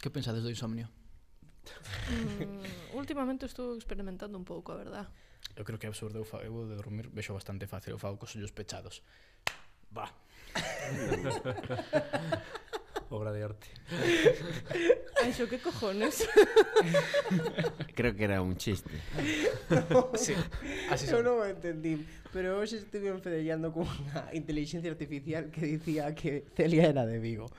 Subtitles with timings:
[0.00, 0.88] Que pensades do insomnio?
[2.08, 5.06] Mm, últimamente estou experimentando un pouco, a verdad.
[5.56, 8.16] Eu creo que é absurdo, eu, fa, eu de dormir vexo bastante fácil, eu fago
[8.16, 9.02] cos ollos pechados.
[9.92, 10.08] Va.
[13.10, 13.68] Obra de arte.
[15.24, 16.26] Anxo, que cojones?
[17.98, 18.90] Creo que era un chiste.
[20.14, 20.32] Sí,
[20.88, 21.26] así Eu son.
[21.26, 21.98] non o entendí,
[22.30, 27.50] pero hoxe estuve enfedellando con unha inteligencia artificial que dicía que Celia era de Vigo.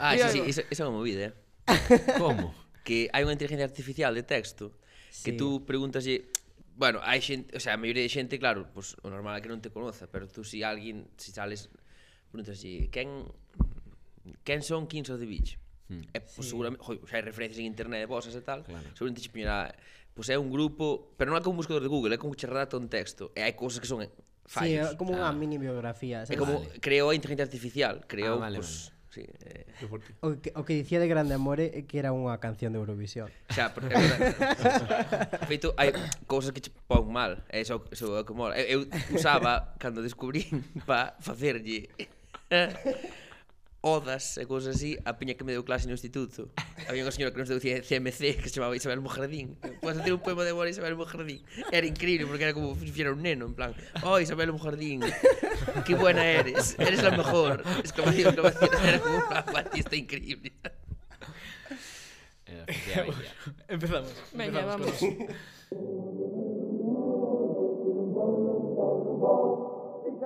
[0.00, 1.34] Ah, sí, sí, esa, esa é unha movida, eh?
[2.18, 2.54] Como?
[2.82, 4.74] que hai unha inteligencia artificial de texto
[5.22, 5.38] que sí.
[5.38, 6.28] tú preguntaslle
[6.72, 9.50] Bueno, hai xente, o sea, a maioría de xente, claro, pues, o normal é que
[9.52, 11.68] non te conoza, pero tú si alguén, si sales,
[12.48, 13.28] así, quen,
[14.40, 15.60] quen son Kings of the Beach?
[15.92, 16.08] Hmm.
[16.16, 16.48] E, pues, sí.
[16.48, 18.88] seguramente, jo, xa hai referencias en internet de vosas e tal, claro.
[18.96, 19.68] seguramente xe poñerá,
[20.16, 22.32] pois pues, é un grupo, pero non é como un buscador de Google, é como
[22.32, 24.08] que redacta un texto, e hai cousas que son
[24.48, 24.72] fallos.
[24.72, 25.36] Sí, é como unha ah.
[25.36, 26.24] mini biografía.
[26.24, 26.80] É como, ah, vale.
[26.80, 29.66] creou a inteligencia artificial, creou, ah, vale, pues, vale sí, eh,
[30.20, 33.28] o, que, o que dicía de Grande Amore é que era unha canción de Eurovisión.
[33.52, 35.46] Xa, porque é verdade.
[35.50, 35.92] Feito, hai
[36.24, 38.56] cousas que che pon mal, é iso, iso é o que mola.
[38.56, 41.92] Eu, eu usaba, cando descubrín pa facerlle
[43.82, 46.54] odas e cousas así, a piña que me deu clase no instituto.
[46.86, 49.58] Había unha señora que nos deu CMC que se chamaba Isabel Mujardín.
[49.82, 51.42] Podes ter un poema de Mora Isabel Mujardín.
[51.74, 53.74] Era increíble porque era como si fuera un neno, en plan,
[54.06, 55.02] oh Isabel Mujardín,
[55.84, 57.66] que buena eres, eres la mejor.
[57.82, 60.54] Exclamación, exclamación, era como unha batista increíble.
[62.46, 63.32] Eh, ya, ya.
[63.66, 64.14] Empezamos.
[64.30, 66.61] Venga, empezamos vamos.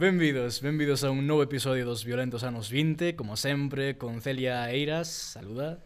[0.00, 5.08] Benvidos, benvidos a un novo episodio dos Violentos anos 20, como sempre, con Celia Eiras,
[5.08, 5.84] saluda.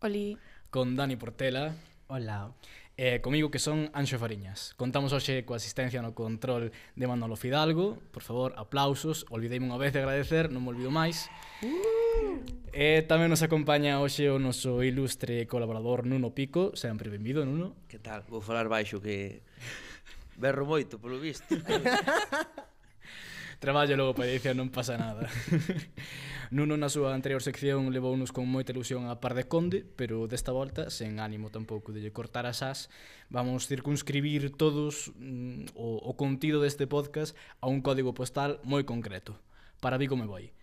[0.00, 0.38] Oli.
[0.70, 1.76] Con Dani Portela.
[2.06, 2.54] Hola.
[2.96, 4.72] E eh, comigo que son Anxo Fariñas.
[4.80, 8.00] Contamos hoxe coa asistencia no control de Manolo Fidalgo.
[8.16, 9.28] Por favor, aplausos.
[9.28, 11.28] olvidei unha vez de agradecer, non me olvido máis.
[11.60, 12.40] Uh.
[12.72, 16.72] E eh, tamén nos acompaña hoxe o noso ilustre colaborador Nuno Pico.
[16.80, 17.76] Sempre benvido, Nuno.
[17.92, 18.24] Que tal?
[18.32, 19.44] Vou falar baixo que
[20.40, 21.44] berro moito, polo visto.
[23.60, 25.28] Traballo logo para edición, non pasa nada.
[26.56, 30.48] Nuno na súa anterior sección levounos con moita ilusión a par de Conde, pero desta
[30.48, 32.88] volta, sen ánimo tampouco de lle cortar as as,
[33.28, 39.36] vamos circunscribir todos mm, o, o contido deste podcast a un código postal moi concreto.
[39.84, 40.56] Para Vigo me voi.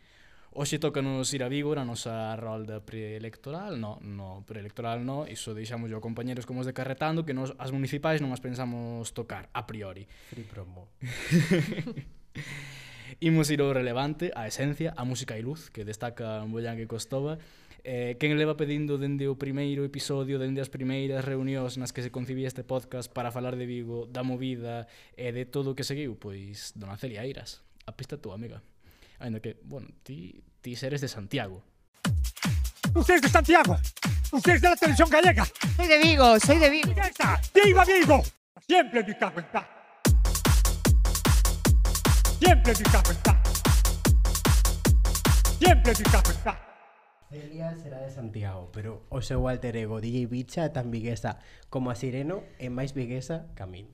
[0.58, 5.94] Hoxe tócanos ir a Vigo na nosa rolda preelectoral, no, no, preelectoral no, iso deixamos
[5.94, 9.54] yo a compañeros como os de Carretando, que nos, as municipais non as pensamos tocar,
[9.54, 10.10] a priori.
[10.34, 10.90] Free promo.
[13.20, 17.40] Imos ir ao relevante, a esencia, a música e luz, que destaca Boyán e Costova.
[17.88, 22.12] Eh, quen leva pedindo dende o primeiro episodio, dende as primeiras reunións nas que se
[22.12, 26.20] concibía este podcast para falar de Vigo, da movida e de todo o que seguiu?
[26.20, 28.60] Pois, dona Celia Eiras, a pista túa, amiga.
[29.24, 31.64] Ainda que, bueno, ti, ti seres de Santiago.
[32.92, 33.80] Ustedes de Santiago,
[34.36, 35.48] ustedes de la televisión gallega.
[35.76, 36.92] Soy de Vigo, soy de Vigo.
[37.54, 38.24] ¡Viva Vigo!
[38.68, 39.77] Siempre mi cago en paz.
[42.40, 43.44] Siempre picado está.
[45.60, 46.68] Siempre picado está.
[47.30, 51.90] Celia será de Santiago, pero o seu alter ego DJ Bicha é tan viguesa como
[51.92, 53.90] a Sireno é máis viguesa que a min.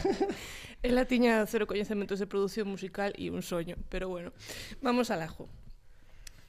[0.82, 4.32] Ela tiña cero coñecementos de produción musical e un soño, pero bueno,
[4.80, 5.46] vamos al ajo.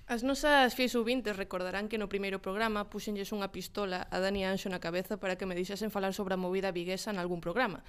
[0.08, 4.72] As nosas fies ouvintes recordarán que no primeiro programa puxenlles unha pistola a Dani Anxo
[4.72, 7.84] na cabeza para que me deixasen falar sobre a movida viguesa en algún programa.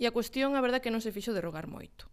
[0.00, 2.10] E a cuestión, a verdad, que non se fixo de rogar moito.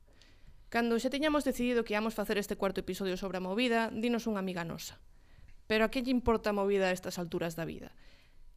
[0.72, 4.40] Cando xa tiñamos decidido que íamos facer este cuarto episodio sobre a movida, dinos unha
[4.40, 5.04] amiga nosa.
[5.68, 7.92] Pero a que lle importa a movida a estas alturas da vida?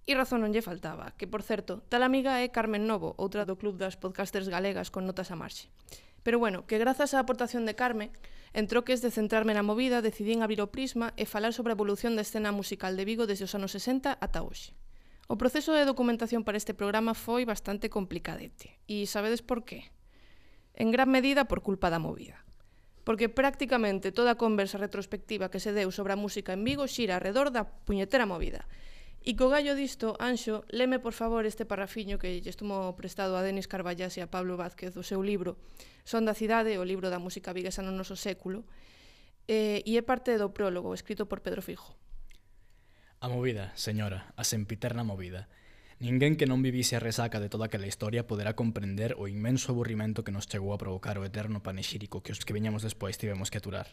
[0.06, 3.58] E razón non lle faltaba, que por certo, tal amiga é Carmen Novo, outra do
[3.58, 5.74] club das podcasters galegas con notas a marxe.
[6.22, 8.14] Pero bueno, que grazas á aportación de Carmen,
[8.54, 12.14] en troques de centrarme na movida, decidín abrir o prisma e falar sobre a evolución
[12.14, 14.70] da escena musical de Vigo desde os anos 60 ata hoxe.
[15.26, 18.78] O proceso de documentación para este programa foi bastante complicadete.
[18.86, 19.90] E sabedes por qué?
[20.74, 22.44] en gran medida por culpa da movida.
[23.06, 27.16] Porque prácticamente toda a conversa retrospectiva que se deu sobre a música en Vigo xira
[27.16, 28.66] alrededor da puñetera movida.
[29.24, 33.44] E co gallo disto, Anxo, leme por favor este parrafiño que lle estumo prestado a
[33.44, 35.56] Denis Carballas e a Pablo Vázquez do seu libro
[36.04, 38.68] Son da cidade, o libro da música viguesa no noso século,
[39.48, 41.96] eh, e é parte do prólogo escrito por Pedro Fijo.
[43.24, 45.48] A movida, señora, a sempiterna movida,
[46.02, 50.26] Ninguén que non vivise a resaca de toda aquela historia poderá comprender o inmenso aburrimento
[50.26, 53.62] que nos chegou a provocar o eterno panexírico que os que veñamos despois tivemos que
[53.62, 53.86] aturar.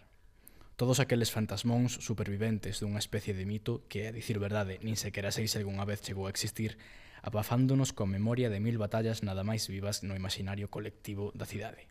[0.82, 5.46] Todos aqueles fantasmóns superviventes dunha especie de mito que, a dicir verdade, nin sequera sei
[5.46, 6.82] se algunha vez chegou a existir,
[7.22, 11.91] abafándonos coa memoria de mil batallas nada máis vivas no imaginario colectivo da cidade.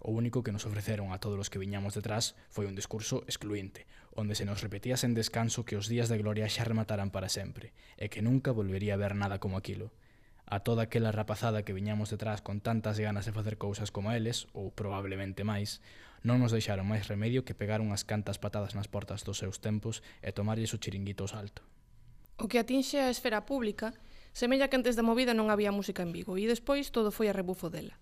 [0.00, 3.84] O único que nos ofreceron a todos os que viñamos detrás foi un discurso excluinte,
[4.16, 7.76] onde se nos repetía sen descanso que os días de gloria xa remataran para sempre,
[8.00, 9.92] e que nunca volvería a ver nada como aquilo.
[10.48, 14.48] A toda aquela rapazada que viñamos detrás con tantas ganas de facer cousas como eles,
[14.56, 15.84] ou probablemente máis,
[16.24, 20.00] non nos deixaron máis remedio que pegar unhas cantas patadas nas portas dos seus tempos
[20.24, 21.60] e tomarlles o chiringuito ao salto.
[22.40, 23.92] O que atinxe a esfera pública
[24.32, 27.34] Semella que antes da movida non había música en Vigo e despois todo foi a
[27.34, 27.98] rebufo dela.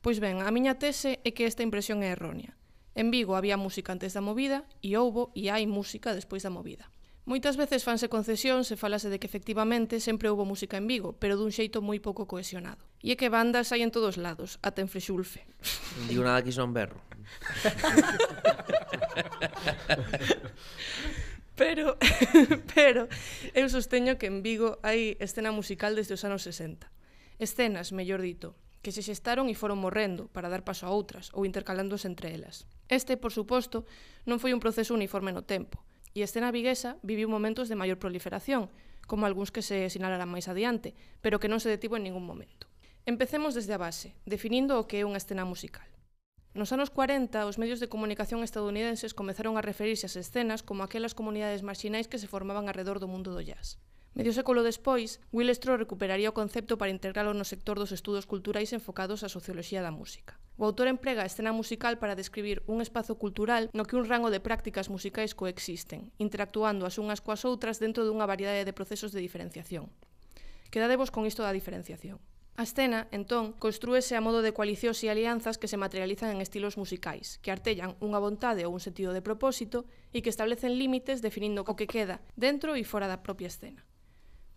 [0.00, 2.56] Pois ben, a miña tese é que esta impresión é errónea.
[2.96, 6.88] En Vigo había música antes da movida e houbo e hai música despois da movida.
[7.28, 11.36] Moitas veces fanse concesións e falase de que efectivamente sempre houbo música en Vigo, pero
[11.36, 12.80] dun xeito moi pouco cohesionado.
[13.04, 15.44] E é que bandas hai en todos lados, ata en Frexulfe.
[16.00, 17.04] Non digo nada que son berro.
[21.60, 22.00] pero,
[22.74, 23.04] pero,
[23.52, 26.88] eu sosteño que en Vigo hai escena musical desde os anos 60.
[27.36, 31.44] Escenas, mellor dito, que se xestaron e foron morrendo para dar paso a outras ou
[31.44, 32.64] intercalándose entre elas.
[32.88, 33.84] Este, por suposto,
[34.24, 35.84] non foi un proceso uniforme no tempo,
[36.16, 38.72] e a escena viguesa viviu momentos de maior proliferación,
[39.04, 42.70] como algúns que se sinalarán máis adiante, pero que non se detivo en ningún momento.
[43.04, 45.86] Empecemos desde a base, definindo o que é unha escena musical.
[46.50, 51.14] Nos anos 40, os medios de comunicación estadounidenses comezaron a referirse ás escenas como aquelas
[51.14, 53.78] comunidades marxinais que se formaban alrededor do mundo do jazz.
[54.10, 59.22] Medio século despois, Willestro recuperaría o concepto para integralo no sector dos estudos culturais enfocados
[59.22, 60.34] á socioloxía da música.
[60.58, 64.34] O autor emprega a escena musical para describir un espazo cultural no que un rango
[64.34, 69.22] de prácticas musicais coexisten, interactuando as unhas coas outras dentro dunha variedade de procesos de
[69.22, 69.86] diferenciación.
[70.74, 72.18] Quedadevos con isto da diferenciación.
[72.58, 76.74] A escena, entón, construese a modo de coalicións e alianzas que se materializan en estilos
[76.74, 81.62] musicais, que artellan unha vontade ou un sentido de propósito e que establecen límites definindo
[81.62, 83.86] o que queda dentro e fora da propia escena.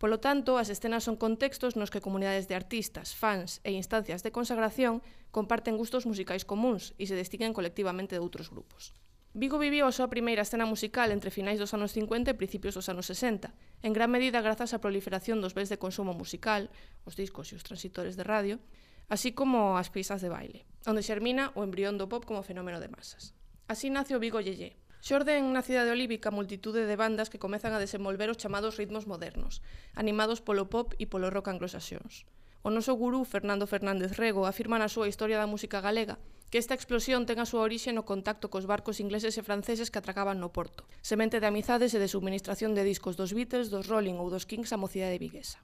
[0.04, 4.36] Polo tanto, as escenas son contextos nos que comunidades de artistas, fans e instancias de
[4.36, 5.00] consagración
[5.32, 8.92] comparten gustos musicais comuns e se distinguen colectivamente de outros grupos.
[9.32, 12.92] Vigo viviu a súa primeira escena musical entre finais dos anos 50 e principios dos
[12.92, 16.68] anos 60, en gran medida grazas á proliferación dos bens de consumo musical,
[17.08, 18.60] os discos e os transitores de radio,
[19.08, 22.92] así como as pistas de baile, onde xermina o embrión do pop como fenómeno de
[22.92, 23.32] masas.
[23.72, 27.84] Así nace o Vigo Yeye, Xorden na cidade olívica multitude de bandas que comezan a
[27.84, 29.60] desenvolver os chamados ritmos modernos,
[30.00, 32.24] animados polo pop e polo rock anglosaxóns.
[32.64, 36.16] O noso gurú Fernando Fernández Rego afirma na súa Historia da música galega
[36.48, 40.00] que esta explosión ten a súa orixe no contacto cos barcos ingleses e franceses que
[40.00, 44.16] atracaban no porto, semente de amizades e de subministración de discos dos Beatles, dos Rolling
[44.24, 45.60] ou dos Kings á mocidade viguesa.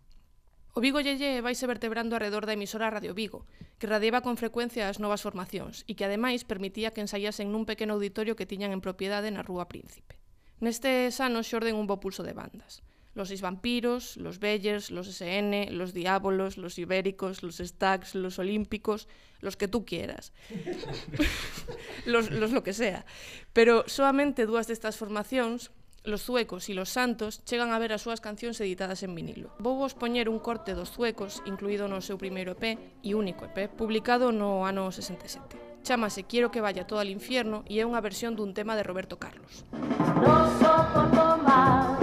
[0.78, 3.50] O Vigo Yeye vaise vertebrando arredor da emisora Radio Vigo,
[3.82, 7.98] que radiaba con frecuencia as novas formacións e que ademais permitía que ensaiasen nun pequeno
[7.98, 10.22] auditorio que tiñan en propiedade na Rúa Príncipe.
[10.62, 12.86] Nestes anos xorden un bo pulso de bandas.
[13.18, 19.08] Los Seis Vampiros, Los Bellers, Los SN, Los Diábolos, Los Ibéricos, Los Stacks, Los Olímpicos,
[19.42, 20.32] los que tú quieras.
[22.06, 23.06] los, los lo que sea.
[23.54, 25.74] Pero solamente dúas destas formacións
[26.04, 29.52] Los suecos e los santos chegan a ver as súas cancións editadas en vinilo.
[29.60, 33.68] Vou vos poñer un corte dos suecos incluído no seu primeiro EP e único EP,
[33.68, 35.84] publicado no ano 67.
[35.84, 39.20] Chámase Quiero que vaya todo al infierno e é unha versión dun tema de Roberto
[39.20, 39.68] Carlos.
[39.72, 41.99] No soporto más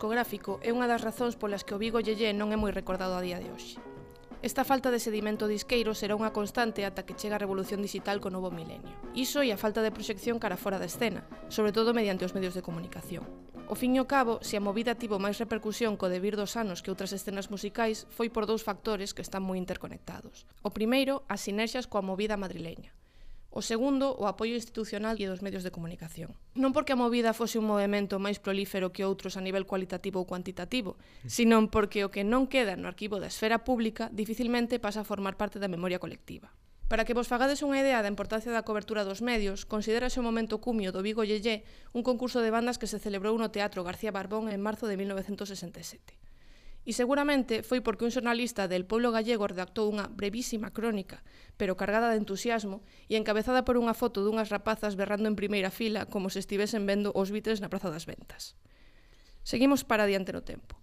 [0.00, 3.20] discográfico é unha das razóns polas que o Vigo Yeye non é moi recordado a
[3.20, 3.76] día de hoxe.
[4.40, 8.32] Esta falta de sedimento disqueiro será unha constante ata que chega a revolución digital co
[8.32, 8.96] novo milenio.
[9.12, 12.56] Iso e a falta de proxección cara fora da escena, sobre todo mediante os medios
[12.56, 13.28] de comunicación.
[13.68, 16.80] O fin e o cabo, se a movida tivo máis repercusión co debir dos anos
[16.80, 20.48] que outras escenas musicais, foi por dous factores que están moi interconectados.
[20.64, 22.96] O primeiro, as sinerxias coa movida madrileña.
[23.50, 26.38] O segundo, o apoio institucional e dos medios de comunicación.
[26.54, 30.28] Non porque a movida fose un movimento máis prolífero que outros a nivel cualitativo ou
[30.30, 31.26] cuantitativo, mm.
[31.26, 35.34] sino porque o que non queda no arquivo da esfera pública dificilmente pasa a formar
[35.34, 36.54] parte da memoria colectiva.
[36.90, 40.62] Para que vos fagades unha idea da importancia da cobertura dos medios, considérase o momento
[40.62, 44.46] cumio do Vigo Yeye un concurso de bandas que se celebrou no Teatro García Barbón
[44.50, 46.18] en marzo de 1967.
[46.82, 51.22] E seguramente foi porque un xornalista del pueblo gallego redactou unha brevísima crónica
[51.60, 52.80] pero cargada de entusiasmo,
[53.12, 57.12] e encabezada por unha foto dunhas rapazas berrando en primeira fila como se estivesen vendo
[57.12, 58.56] os Beatles na Praza das Ventas.
[59.44, 60.80] Seguimos para diante no tempo.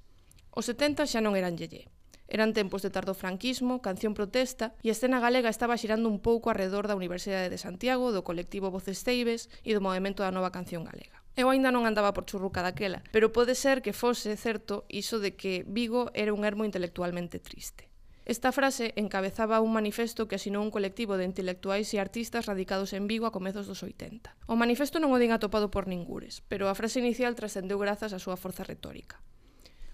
[0.54, 1.90] Os 70 xa non eran yeye.
[2.30, 6.54] Eran tempos de tardo franquismo, canción protesta e a escena galega estaba xirando un pouco
[6.54, 10.86] arredor da Universidade de Santiago, do colectivo Voces Teibes e do movimento da nova canción
[10.86, 11.26] galega.
[11.34, 15.34] Eu aínda non andaba por churruca daquela, pero pode ser que fose certo iso de
[15.34, 17.87] que Vigo era un ermo intelectualmente triste.
[18.28, 23.08] Esta frase encabezaba un manifesto que asinou un colectivo de intelectuais e artistas radicados en
[23.08, 24.36] Vigo a comezos dos 80.
[24.52, 28.20] O manifesto non o din atopado por ningures, pero a frase inicial trascendeu grazas á
[28.20, 29.24] súa forza retórica.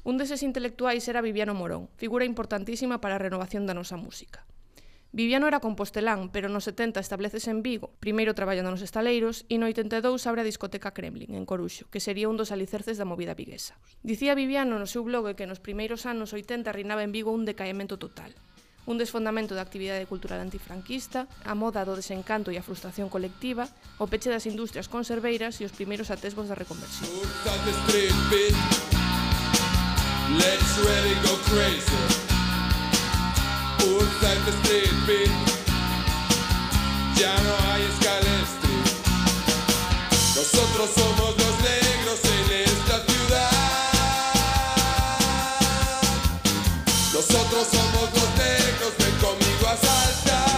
[0.01, 4.49] Un deses intelectuais era Viviano Morón, figura importantísima para a renovación da nosa música.
[5.15, 9.69] Viviano era compostelán, pero nos 70 establecese en Vigo, primeiro traballando nos estaleiros, e no
[9.69, 13.77] 82 abre a discoteca Kremlin, en Coruxo, que sería un dos alicerces da movida viguesa.
[14.01, 18.01] Dicía Viviano no seu blog que nos primeiros anos 80 reinaba en Vigo un decaemento
[18.01, 18.33] total
[18.83, 23.63] un desfondamento da actividade cultural antifranquista, a moda do desencanto e a frustración colectiva,
[23.95, 27.07] o peche das industrias conserveiras e os primeiros atesbos da reconversión.
[30.33, 32.32] Let's really go crazy.
[33.83, 35.29] The street beat.
[37.19, 38.75] Ya no hay escalestri.
[40.35, 43.51] Nosotros somos los negros en esta ciudad.
[47.13, 50.49] Nosotros somos los negros, ven conmigo a saltar.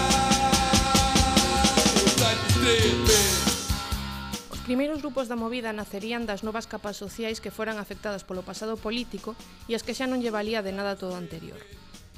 [1.96, 4.51] The street beat.
[4.51, 8.77] Os primeiros grupos da movida nacerían das novas capas sociais que foran afectadas polo pasado
[8.77, 9.36] político
[9.67, 11.58] e as que xa non lle valía de nada todo anterior.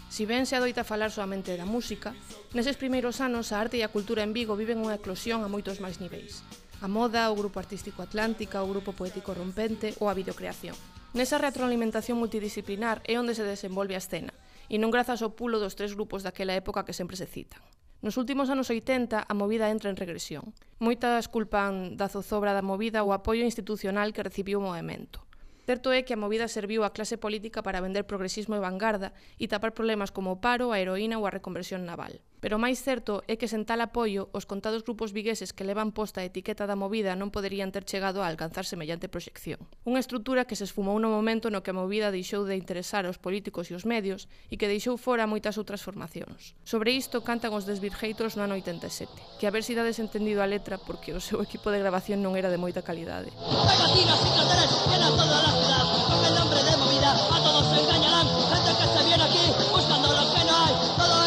[0.07, 2.15] Si ben se adoita falar solamente da música,
[2.55, 5.83] neses primeiros anos a arte e a cultura en Vigo viven unha eclosión a moitos
[5.83, 6.47] máis niveis.
[6.79, 10.79] A moda, o grupo artístico Atlántica, o grupo poético Rompente ou a videocreación.
[11.11, 14.31] Nesa retroalimentación multidisciplinar é onde se desenvolve a escena,
[14.71, 17.59] e non grazas ao pulo dos tres grupos daquela época que sempre se citan.
[17.99, 20.55] Nos últimos anos 80, a movida entra en regresión.
[20.79, 25.26] Moitas culpan da zozobra da movida o apoio institucional que recibiu o movimento.
[25.67, 29.51] Certo é que a movida serviu á clase política para vender progresismo e vanguarda e
[29.51, 32.23] tapar problemas como o paro, a heroína ou a reconversión naval.
[32.47, 35.91] Pero o máis certo é que sen tal apoio, os contados grupos vigueses que levan
[35.91, 39.59] posta a etiqueta da movida non poderían ter chegado a alcanzar semellante proxección.
[39.83, 43.19] Unha estrutura que se esfumou no momento no que a movida deixou de interesar aos
[43.19, 46.55] políticos e os medios e que deixou fora moitas outras formacións.
[46.63, 49.11] Sobre isto cantan os desvirgeitos no ano 87,
[49.43, 52.39] que a ver se dades entendido a letra porque o seu equipo de grabación non
[52.39, 53.27] era de moita calidade.
[53.43, 57.63] Hay vacinas y carteles llenan toda la ciudad Con el nombre de movida a todos
[57.67, 61.26] se engañarán Gente que se viene aquí buscando lo que no hay Todo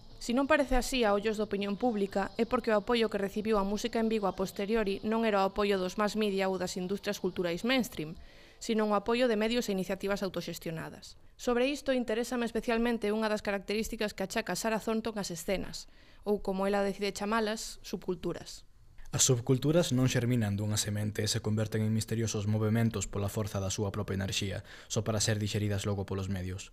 [0.21, 3.57] Si non parece así a ollos da opinión pública, é porque o apoio que recibiu
[3.57, 6.77] a música en Vigo a posteriori non era o apoio dos más media ou das
[6.77, 8.13] industrias culturais mainstream,
[8.61, 11.17] sino un apoio de medios e iniciativas autoxestionadas.
[11.41, 15.89] Sobre isto interésame especialmente unha das características que achaca Sara Thornton as escenas,
[16.21, 18.61] ou como ela decide chamalas, subculturas.
[19.09, 23.73] As subculturas non xerminan dunha semente e se converten en misteriosos movimentos pola forza da
[23.73, 26.69] súa propia enerxía, só para ser dixeridas logo polos medios.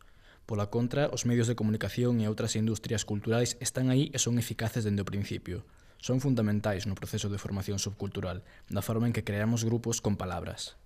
[0.48, 4.80] Pola contra, os medios de comunicación e outras industrias culturais están aí e son eficaces
[4.80, 5.68] dende o principio.
[6.00, 8.40] Son fundamentais no proceso de formación subcultural,
[8.72, 10.80] na forma en que creamos grupos con palabras.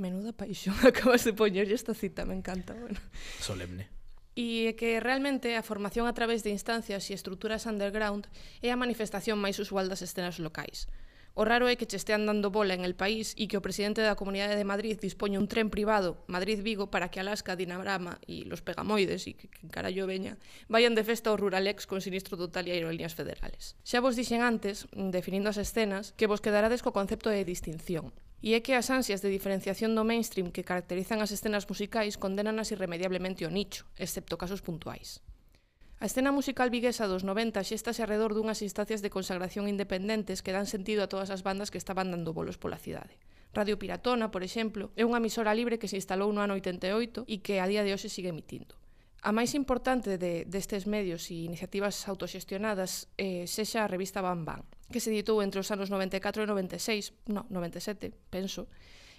[0.00, 2.72] Menuda paixón acabas de poñerlle esta cita, me encanta.
[2.72, 2.96] Bueno.
[3.36, 3.92] Solemne.
[4.32, 8.32] E é que realmente a formación a través de instancias e estruturas underground
[8.64, 10.88] é a manifestación máis usual das escenas locais.
[11.38, 14.00] O raro é que che estean dando bola en el país e que o presidente
[14.00, 18.64] da Comunidade de Madrid dispoña un tren privado Madrid-Vigo para que Alaska, Dinamarama e los
[18.64, 20.40] Pegamoides e que, que carallo veña
[20.72, 23.76] vayan de festa ao Ruralex con sinistro total e aerolíneas federales.
[23.84, 28.16] Xa vos dixen antes, definindo as escenas, que vos quedarades co concepto de distinción.
[28.40, 32.72] E é que as ansias de diferenciación do mainstream que caracterizan as escenas musicais condenanas
[32.72, 35.20] irremediablemente o nicho, excepto casos puntuais.
[35.96, 40.68] A escena musical viguesa dos 90 xéstase arredor dunhas instancias de consagración independentes que dan
[40.68, 43.16] sentido a todas as bandas que estaban dando bolos pola cidade.
[43.56, 47.40] Radio Piratona, por exemplo, é unha emisora libre que se instalou no ano 88 e
[47.40, 48.76] que a día de hoxe sigue emitindo.
[49.24, 54.68] A máis importante de, destes medios e iniciativas autoxestionadas eh, sexa a revista Bam Bam,
[54.92, 58.68] que se editou entre os anos 94 e 96, no, 97, penso,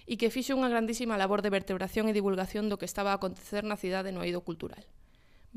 [0.06, 3.66] e que fixe unha grandísima labor de vertebración e divulgación do que estaba a acontecer
[3.66, 4.86] na cidade no eido cultural.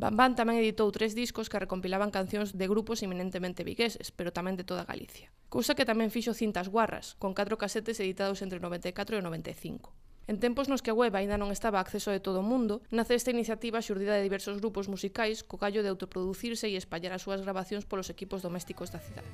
[0.02, 4.66] Bambán tamén editou tres discos que recompilaban cancións de grupos eminentemente vigueses, pero tamén de
[4.66, 5.30] toda Galicia.
[5.46, 9.26] Cousa que tamén fixo cintas guarras, con catro casetes editados entre o 94 e o
[9.30, 9.94] 95.
[10.26, 13.14] En tempos nos que a web aínda non estaba acceso de todo o mundo, nace
[13.14, 17.46] esta iniciativa xurdida de diversos grupos musicais co callo de autoproducirse e espallar as súas
[17.46, 19.30] grabacións polos equipos domésticos da cidade.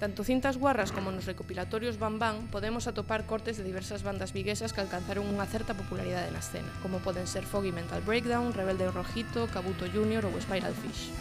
[0.00, 4.72] Tanto cintas guarras como nos recopilatorios Bam Bam podemos atopar cortes de diversas bandas viguesas
[4.72, 9.44] que alcanzaron unha certa popularidade na escena, como poden ser Foggy Mental Breakdown, Rebelde Rojito,
[9.52, 11.12] Kabuto Junior ou Spiral Fish.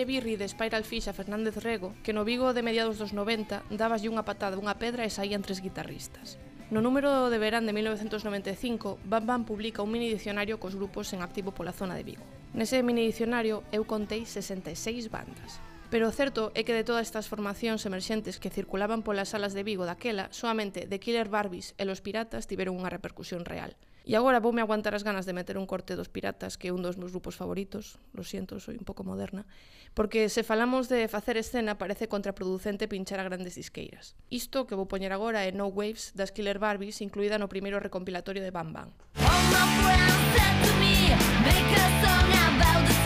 [0.00, 3.68] lle birri de Spiral Fish a Fernández Rego que no Vigo de mediados dos 90
[3.68, 6.40] dabaslle unha patada unha pedra e saían tres guitarristas.
[6.72, 11.20] No número de verán de 1995, Bam Bam publica un mini dicionario cos grupos en
[11.20, 12.24] activo pola zona de Vigo.
[12.56, 15.60] Nese mini dicionario eu contei 66 bandas.
[15.92, 19.68] Pero o certo é que de todas estas formacións emerxentes que circulaban polas salas de
[19.68, 23.76] Vigo daquela, soamente The Killer Barbies e Los Piratas tiveron unha repercusión real.
[24.10, 26.82] E agora voume aguantar as ganas de meter un corte dos Piratas, que é un
[26.82, 29.46] dos meus grupos favoritos, lo siento, soy un pouco moderna,
[29.94, 34.18] porque se falamos de facer escena parece contraproducente pinchar a grandes disqueiras.
[34.26, 38.42] Isto que vou poñer agora é No Waves das Killer Barbies, incluída no primeiro recompilatorio
[38.42, 38.90] de Bam Bam.
[39.14, 39.30] A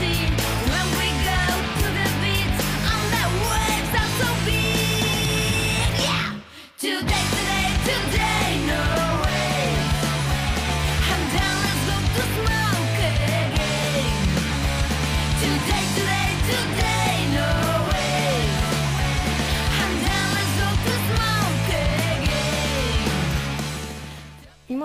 [0.01, 0.25] sea,
[0.73, 1.45] when we go
[1.85, 2.09] to the
[2.89, 4.29] on are so
[6.01, 6.33] yeah,
[6.81, 8.34] today, today, today.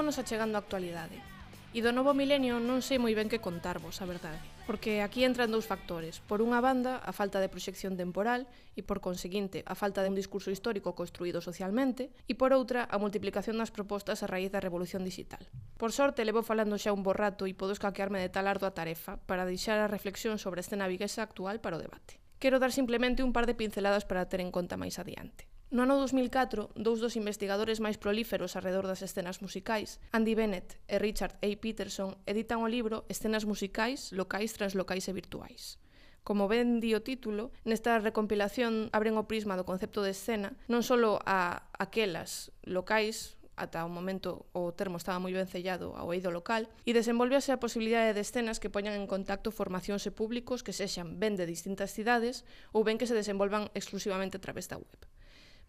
[0.10, 1.22] nos achegando a actualidade.
[1.70, 5.54] E do novo milenio non sei moi ben que contarvos, a verdade, porque aquí entran
[5.54, 6.18] dous factores.
[6.18, 10.17] Por unha banda, a falta de proxección temporal e, por conseguinte, a falta de un
[10.17, 15.06] discurso histórico construído socialmente e, por outra, a multiplicación das propostas a raíz da revolución
[15.06, 15.45] digital.
[15.78, 19.45] Por sorte, levo falando xa un borrato e podo escaquearme de tal ardua tarefa para
[19.45, 22.17] deixar a reflexión sobre a escena viguesa actual para o debate.
[22.41, 25.48] Quero dar simplemente un par de pinceladas para ter en conta máis adiante.
[25.69, 30.97] No ano 2004, dous dos investigadores máis prolíferos arredor das escenas musicais, Andy Bennett e
[30.97, 31.49] Richard A.
[31.62, 35.77] Peterson, editan o libro Escenas musicais, locais, translocais e virtuais.
[36.25, 40.82] Como ben di o título, nesta recompilación abren o prisma do concepto de escena non
[40.82, 46.34] só a aquelas locais, ata o momento o termo estaba moi ben sellado ao eido
[46.34, 50.73] local, e desenvolvese a posibilidade de escenas que poñan en contacto formacións e públicos que
[50.73, 52.41] sexan ben de distintas cidades
[52.73, 54.97] ou ben que se desenvolvan exclusivamente a través da web.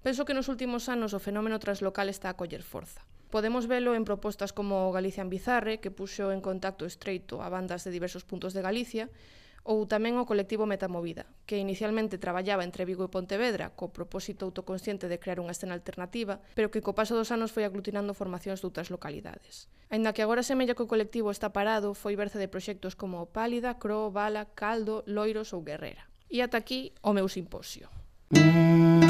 [0.02, 3.04] Penso que nos últimos anos o fenómeno translocal está a coller forza.
[3.28, 7.84] Podemos velo en propostas como Galicia en Bizarre, que puxo en contacto estreito a bandas
[7.84, 9.12] de diversos puntos de Galicia,
[9.60, 15.04] ou tamén o colectivo Metamovida, que inicialmente traballaba entre Vigo e Pontevedra co propósito autoconsciente
[15.04, 18.66] de crear unha escena alternativa, pero que co paso dos anos foi aglutinando formacións de
[18.72, 19.68] outras localidades.
[19.92, 23.76] Aínda que agora semella que o colectivo está parado, foi berce de proxectos como Pálida,
[23.76, 26.08] Cro, Bala, Caldo, Loiros ou Guerrera.
[26.32, 27.92] E ata aquí o meu simposio.
[28.32, 29.09] Mm.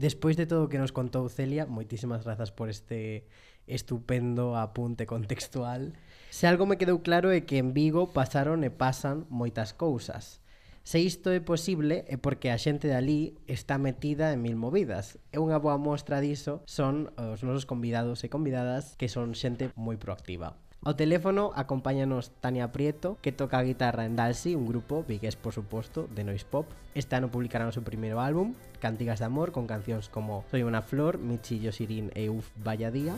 [0.00, 3.28] Despois de todo o que nos contou Celia, moitísimas grazas por este
[3.68, 5.92] estupendo apunte contextual.
[6.30, 10.40] Se algo me quedou claro é que en Vigo pasaron e pasan moitas cousas.
[10.82, 15.20] Se isto é posible é porque a xente de ali está metida en mil movidas.
[15.30, 20.00] E unha boa mostra diso son os nosos convidados e convidadas que son xente moi
[20.00, 20.56] proactiva.
[20.80, 25.52] Ao teléfono acompáñanos Tania Prieto, que toca a guitarra en Dalsi, un grupo vigués, por
[25.52, 26.64] suposto, de noise pop.
[26.96, 30.80] Este ano publicarán o seu primeiro álbum, Cantigas de Amor, con cancións como Soy una
[30.80, 33.12] flor, Michi, Sirín e Uf Vaya Día.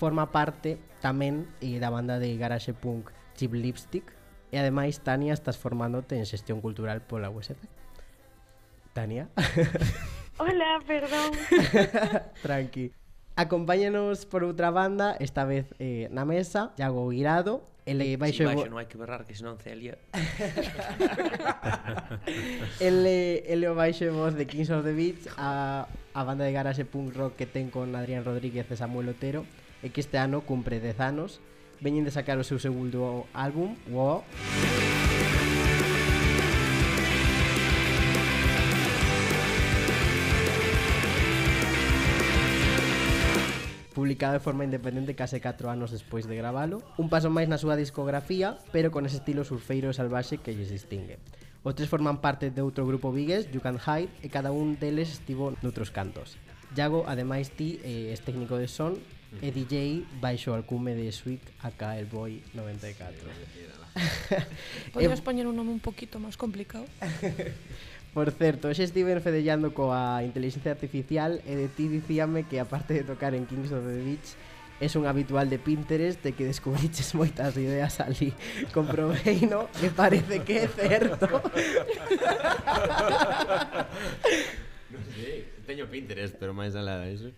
[0.00, 4.16] Forma parte tamén eh, da banda de garage punk Chip Lipstick
[4.48, 7.60] e ademais Tania estás formándote en xestión cultural pola USC.
[8.96, 9.28] Tania.
[10.38, 11.32] Hola, perdón.
[12.42, 12.92] Tranqui.
[13.36, 18.72] Acompáñanos por outra banda, esta vez eh, na mesa, Iago Guirado, ele baixo, Sí, baixo,
[18.72, 20.00] non hai que berrar, que senón Celia...
[22.80, 25.84] ele, ele o baixo de voz de Kings of the Beach a,
[26.16, 29.44] a banda de garage punk rock que ten con Adrián Rodríguez e Samuel Otero
[29.84, 31.44] e que este ano cumpre 10 anos
[31.84, 34.24] veñen de sacar o seu segundo álbum Wow
[44.06, 47.74] publicado de forma independente case 4 anos despois de gravalo, un paso máis na súa
[47.74, 51.18] discografía, pero con ese estilo surfeiro e salvaxe que lles distingue.
[51.66, 55.10] Os tres forman parte de outro grupo vigues, You Can Hide, e cada un deles
[55.10, 56.38] estivo noutros cantos.
[56.78, 58.94] Iago, ademais ti, eh, es técnico de son
[59.42, 63.26] e DJ baixo al cume de Sweet acá el Boy 94.
[64.94, 66.86] Podrías poñer un nome un poquito máis complicado.
[68.16, 73.04] Por certo, hoxe estiven fedellando coa inteligencia artificial e de ti dicíame que aparte de
[73.04, 74.32] tocar en Kings of the Beach
[74.80, 78.32] es un habitual de Pinterest de que descubriches moitas ideas ali.
[78.72, 79.68] Comprobei, no?
[79.68, 81.28] Que parece que é certo.
[84.88, 87.36] non sei, teño Pinterest, pero máis alá iso.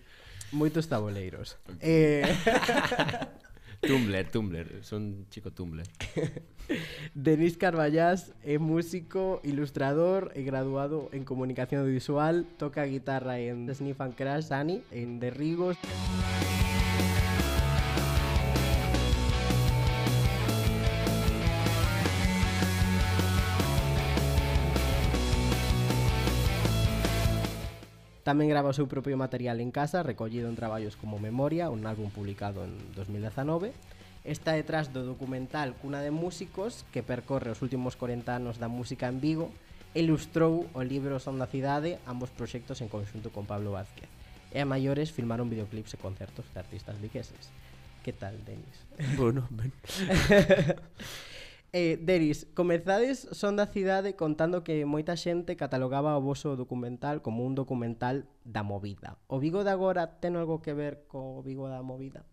[0.54, 1.58] Moitos taboleiros.
[1.74, 2.22] Okay.
[2.22, 2.22] Eh...
[3.80, 5.84] Tumblr, Tumblr, son chico Tumblr.
[7.14, 14.14] Denis Carballás é músico, ilustrador e graduado en comunicación audiovisual, toca guitarra en Sniff and
[14.14, 15.78] Crash, Ani, en Derrigos.
[28.28, 32.12] Tamén grava o seu propio material en casa, recollido en traballos como Memoria, un álbum
[32.12, 33.72] publicado en 2019,
[34.20, 39.08] está detrás do documental Cuna de Músicos que percorre os últimos 40 anos da música
[39.08, 39.48] en Vigo
[39.96, 44.12] e ilustrou o libro Son da Cidade ambos proxectos en conxunto con Pablo Vázquez.
[44.52, 47.48] E a maiores filmaron videoclips e concertos de artistas vigueses.
[48.04, 48.76] Que tal, Denis?
[49.16, 49.72] Bueno, ben.
[51.72, 57.44] Eh, Deris, comezades Son da Cidade contando que moita xente catalogaba o voso documental como
[57.44, 59.20] un documental da movida.
[59.28, 62.24] O Vigo de agora ten algo que ver co Vigo da movida?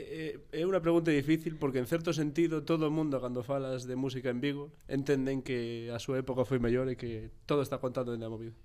[0.00, 3.92] É, é unha pregunta difícil porque en certo sentido todo o mundo cando falas de
[3.92, 8.16] música en Vigo entenden que a súa época foi mellor e que todo está contado
[8.16, 8.56] en da movida.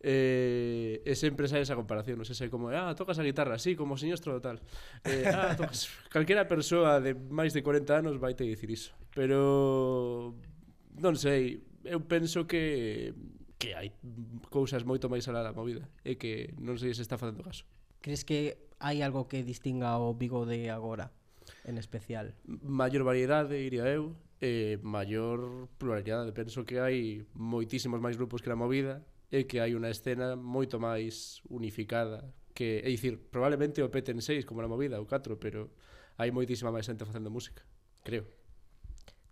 [0.00, 3.74] Eh, e sempre sai esa comparación, non sei se como, ah, tocas a guitarra, sí,
[3.74, 4.60] como siniestro tal.
[5.08, 5.88] Eh, ah, tocas...
[6.12, 8.92] calquera persoa de máis de 40 anos vai te dicir iso.
[9.16, 10.36] Pero
[11.00, 13.16] non sei, eu penso que
[13.56, 13.88] que hai
[14.52, 17.64] cousas moito máis alá da movida e que non sei se está facendo caso.
[18.04, 21.08] Crees que hai algo que distinga o Vigo de agora
[21.64, 22.36] en especial?
[22.44, 26.36] Maior variedade, iría eu, e maior pluralidade.
[26.36, 30.78] Penso que hai moitísimos máis grupos que na movida, é que hai unha escena moito
[30.78, 32.22] máis unificada
[32.56, 35.68] que, é dicir, probablemente o peten 6 como na movida, ou 4, pero
[36.16, 37.62] hai moitísima máis xente facendo música,
[38.00, 38.24] creo.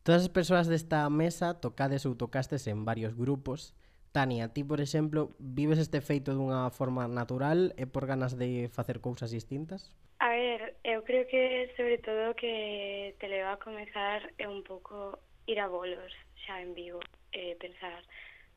[0.04, 3.72] Todas as persoas desta mesa tocades ou tocastes en varios grupos.
[4.12, 9.00] Tania, ti, por exemplo, vives este feito dunha forma natural e por ganas de facer
[9.00, 9.96] cousas distintas?
[10.20, 15.18] A ver, eu creo que sobre todo que te leva a comezar é un pouco
[15.48, 16.12] ir a bolos
[16.44, 17.00] xa en vivo,
[17.32, 18.04] eh, pensar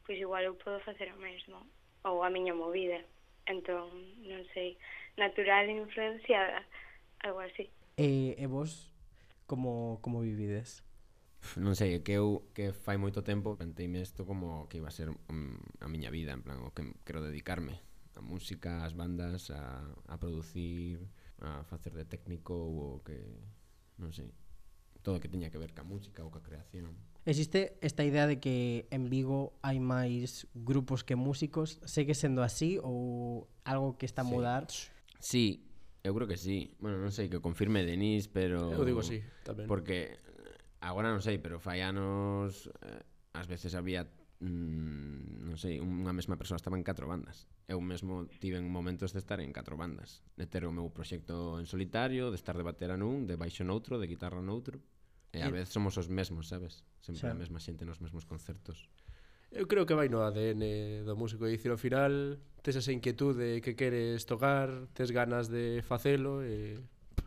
[0.08, 1.60] pois igual eu podo facer o mesmo,
[2.08, 3.04] ou a miña movida.
[3.43, 3.91] Entón,
[4.24, 4.80] non sei,
[5.20, 6.63] natural influenciada,
[7.28, 7.67] algo así.
[8.00, 8.88] Eh, e, e vos,
[9.43, 10.88] como, como vivides?
[11.60, 15.12] Non sei, que eu que fai moito tempo penteime isto como que iba a ser
[15.12, 17.80] mm, a miña vida, en plan, o que quero dedicarme
[18.17, 21.04] a música, as bandas, a, a producir,
[21.39, 23.15] a facer de técnico ou que,
[24.02, 24.34] non sei,
[25.06, 26.96] todo o que teña que ver ca música ou ca creación.
[27.28, 31.84] Existe esta idea de que en Vigo hai máis grupos que músicos.
[31.84, 34.72] Segue sendo así ou algo que está a mudar?
[34.72, 34.88] Sí,
[35.20, 35.46] sí
[36.08, 36.72] eu creo que sí.
[36.80, 38.72] Bueno, non sei que confirme Denis, pero...
[38.72, 39.68] Eu digo sí, tamén.
[39.68, 43.04] Porque eh, agora non sei, pero fai anos eh,
[43.36, 44.08] ás veces había
[44.40, 47.52] mm, non sei, unha mesma persoa estaba en catro bandas.
[47.68, 51.68] Eu mesmo tiven momentos de estar en catro bandas, de ter o meu proxecto en
[51.68, 54.80] solitario, de estar de batera nun, de baixo noutro, de guitarra noutro.
[55.34, 56.84] E a vez somos os mesmos, sabes?
[57.04, 57.32] Sempre xa.
[57.32, 58.90] a mesma xente nos mesmos concertos.
[59.52, 63.63] Eu creo que vai no ADN do músico e dicir ao final tes esa inquietude
[63.63, 66.80] que queres tocar, tes ganas de facelo e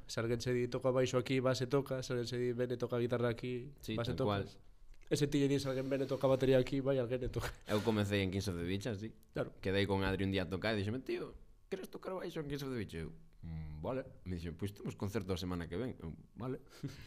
[0.04, 2.76] se alguén se di toca baixo aquí, vas e toca, se alguén se di vene
[2.76, 4.14] toca guitarra aquí, sí, vas e.
[4.18, 4.44] Cual.
[5.10, 7.48] E se ti lle dis alguén vene toca batería aquí, vai alguén e toca.
[7.70, 9.08] Eu comecei en 15 de Beach, así.
[9.32, 9.54] Claro.
[9.64, 11.32] Quedei con Adri un día a tocar e dixeme, tío,
[11.72, 13.00] queres tocar baixo en 15 de bichas?
[13.06, 13.10] Eu,
[13.42, 16.60] mm, vale, me dixo, pois temos concerto a semana que ven, eu, vale,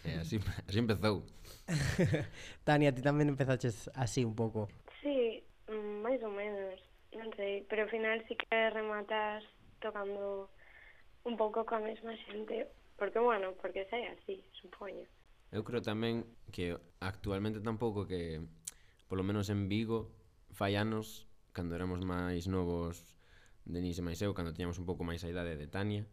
[0.06, 1.26] e así, así empezou.
[2.67, 4.69] Tania, ti tamén empezaches así un pouco.
[5.02, 6.78] Sí, mm, máis ou menos,
[7.13, 9.46] non sei, pero ao final sí que rematas
[9.80, 10.50] tocando
[11.24, 12.67] un pouco coa mesma xente,
[12.98, 15.06] porque bueno, porque sei así, supoño.
[15.54, 18.41] Eu creo tamén que actualmente tampouco que,
[19.06, 20.10] polo menos en Vigo,
[20.50, 23.13] fai anos, cando éramos máis novos,
[23.63, 26.04] Denise e máis eu, cando tiñamos un pouco máis a idade de Tania,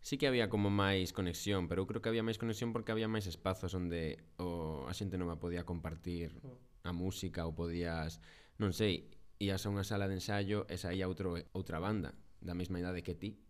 [0.00, 3.08] sí que había como máis conexión, pero eu creo que había máis conexión porque había
[3.08, 6.36] máis espazos onde o, a xente nova podía compartir
[6.84, 8.20] a música ou podías,
[8.60, 9.08] non sei,
[9.40, 12.12] ías a unha sala de ensaio e saía outro, outra banda
[12.44, 13.40] da mesma idade que ti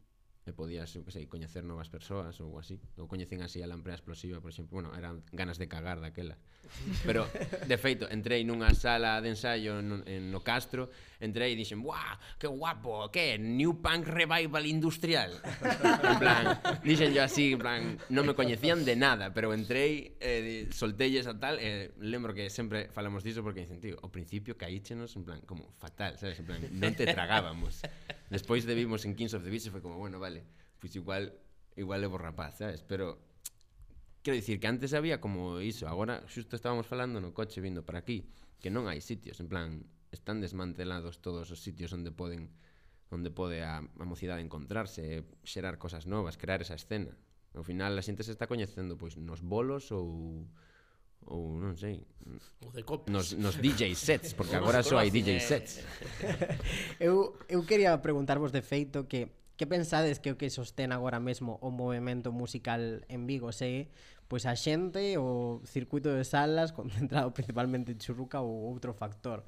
[0.44, 2.76] e podías, eu que sei, coñecer novas persoas ou así.
[3.00, 6.36] Ou coñecen así a Lamprea Explosiva, por exemplo, bueno, eran ganas de cagar daquela.
[7.08, 7.24] Pero,
[7.64, 10.92] de feito, entrei nunha sala de ensaio no, en, no Castro
[11.24, 15.32] entrei e dixen, "Buah, que guapo, que New Punk Revival Industrial".
[15.42, 16.44] en plan,
[16.84, 17.80] dixen yo así, en plan,
[18.12, 22.92] non me coñecían de nada, pero entrei eh soltelles a tal, eh, lembro que sempre
[22.92, 26.60] falamos diso porque dicen, "Tío, ao principio caíchenos en plan como fatal, sabes, en plan,
[26.76, 27.80] non te tragábamos".
[28.28, 30.44] Despois de vimos en Kings of the Beach foi como, "Bueno, vale,
[30.78, 31.32] pois pues igual
[31.74, 33.34] igual levo rapaz, sabes?" Pero
[34.24, 38.00] Quero dicir que antes había como iso, agora xusto estábamos falando no coche vindo para
[38.00, 38.24] aquí,
[38.56, 39.84] que non hai sitios, en plan,
[40.14, 42.54] están desmantelados todos os sitios onde poden
[43.12, 47.14] onde pode a, a mocidade encontrarse, xerar cosas novas, crear esa escena.
[47.54, 50.46] Ao final a xente se está coñecendo pois nos bolos ou
[51.24, 52.04] ou non sei,
[52.60, 52.84] o de.
[53.08, 55.80] Nos nos DJ sets, porque agora só hai DJ sets.
[57.00, 61.62] eu eu quería preguntarvos de feito que que pensades que o que sostén agora mesmo
[61.62, 63.88] o movimento musical en Vigo se
[64.26, 69.46] pois a xente, o circuito de salas concentrado principalmente en Churruca ou outro factor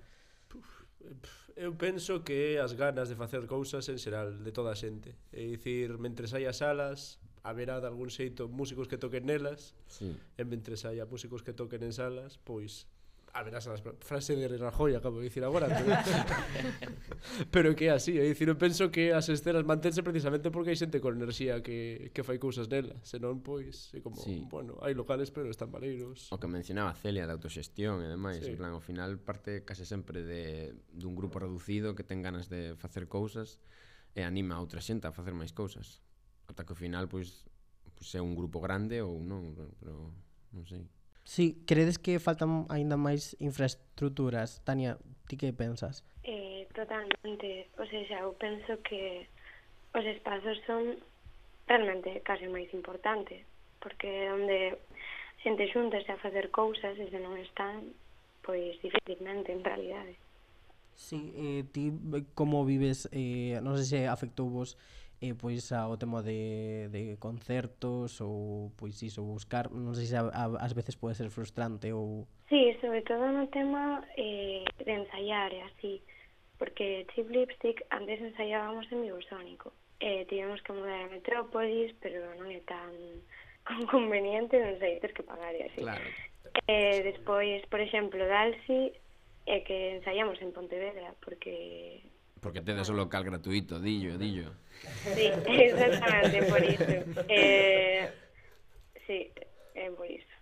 [1.56, 5.16] eu penso que é as ganas de facer cousas en xeral de toda a xente.
[5.32, 7.16] É dicir, mentre hai as salas,
[7.46, 10.12] haberá de algún xeito músicos que toquen nelas, sí.
[10.36, 12.90] e mentre haya músicos que toquen en salas, pois
[13.36, 15.92] Ah, verás a frase de Rajoy acabo de dicir agora pero,
[17.52, 20.78] pero que é así é dicir, eu penso que as escenas mantense precisamente porque hai
[20.80, 24.40] xente con enerxía que, que fai cousas nela senón pois é como sí.
[24.48, 28.48] bueno hai locales pero están valeiros o que mencionaba Celia da autoxestión e demais sí.
[28.48, 32.72] en plan ao final parte case sempre de dun grupo reducido que ten ganas de
[32.80, 33.60] facer cousas
[34.16, 36.00] e anima a outra xente a facer máis cousas
[36.48, 37.44] ata que ao final pois,
[37.92, 40.08] pois é un grupo grande ou non pero
[40.56, 40.88] non sei
[41.26, 44.62] Sí, credes que faltan aínda máis infraestructuras?
[44.62, 44.94] Tania,
[45.26, 46.06] ti que pensas?
[46.22, 49.26] Eh, totalmente, o sea, xa, eu penso que
[49.90, 51.02] os espazos son
[51.66, 53.42] realmente case máis importante,
[53.82, 54.78] porque onde
[55.42, 57.90] xente xuntas a facer cousas e se non están,
[58.46, 60.14] pois dificilmente en realidade.
[60.94, 64.78] Sí, eh, ti eh, como vives, eh, non sei se afectou vos
[65.22, 70.28] eh, pois ao tema de, de concertos ou pois iso buscar, non sei se a,
[70.28, 75.50] a, ás veces pode ser frustrante ou Sí, sobre todo no tema eh, de ensaiar
[75.50, 75.98] e así,
[76.58, 79.72] porque Chip Lipstick antes ensaiábamos en vivo sónico.
[79.98, 82.92] Eh, tivemos que mudar a Metrópolis, pero non é tan
[83.92, 85.80] conveniente, non sei, tens que pagar e así.
[85.82, 86.06] Claro.
[86.68, 88.94] Eh, despois, por exemplo, Dalsi,
[89.46, 92.02] é eh, que ensaiamos en Pontevedra, porque
[92.40, 94.52] Porque tedes o local gratuito, dillo, dillo.
[95.14, 96.94] Sí, exactamente, por iso.
[97.28, 98.12] Eh,
[99.06, 99.32] sí,
[99.74, 100.36] é por iso.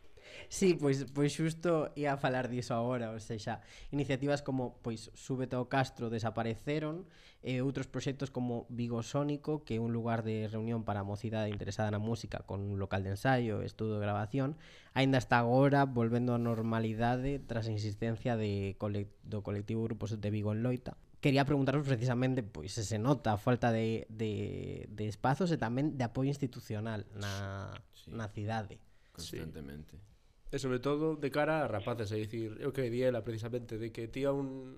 [0.48, 3.58] Sí, pois, pois xusto ia a falar diso agora, ou seja,
[3.90, 7.06] iniciativas como pois Súbete ao Castro desapareceron
[7.42, 11.50] e outros proxectos como Vigo Sónico, que é un lugar de reunión para a mocidade
[11.50, 14.54] interesada na música con un local de ensaio, estudo de grabación,
[14.94, 20.30] aínda está agora volvendo á normalidade tras a insistencia de cole do colectivo Grupos de
[20.30, 25.08] Vigo en Loita quería preguntaros precisamente pois se se nota a falta de, de, de
[25.08, 28.12] espazos e tamén de apoio institucional na, sí.
[28.12, 28.76] na cidade.
[29.08, 29.96] Constantemente.
[29.96, 30.12] Sí.
[30.52, 33.88] E sobre todo de cara a rapaces, é dicir, eu que di ela precisamente de
[33.88, 34.76] que tía un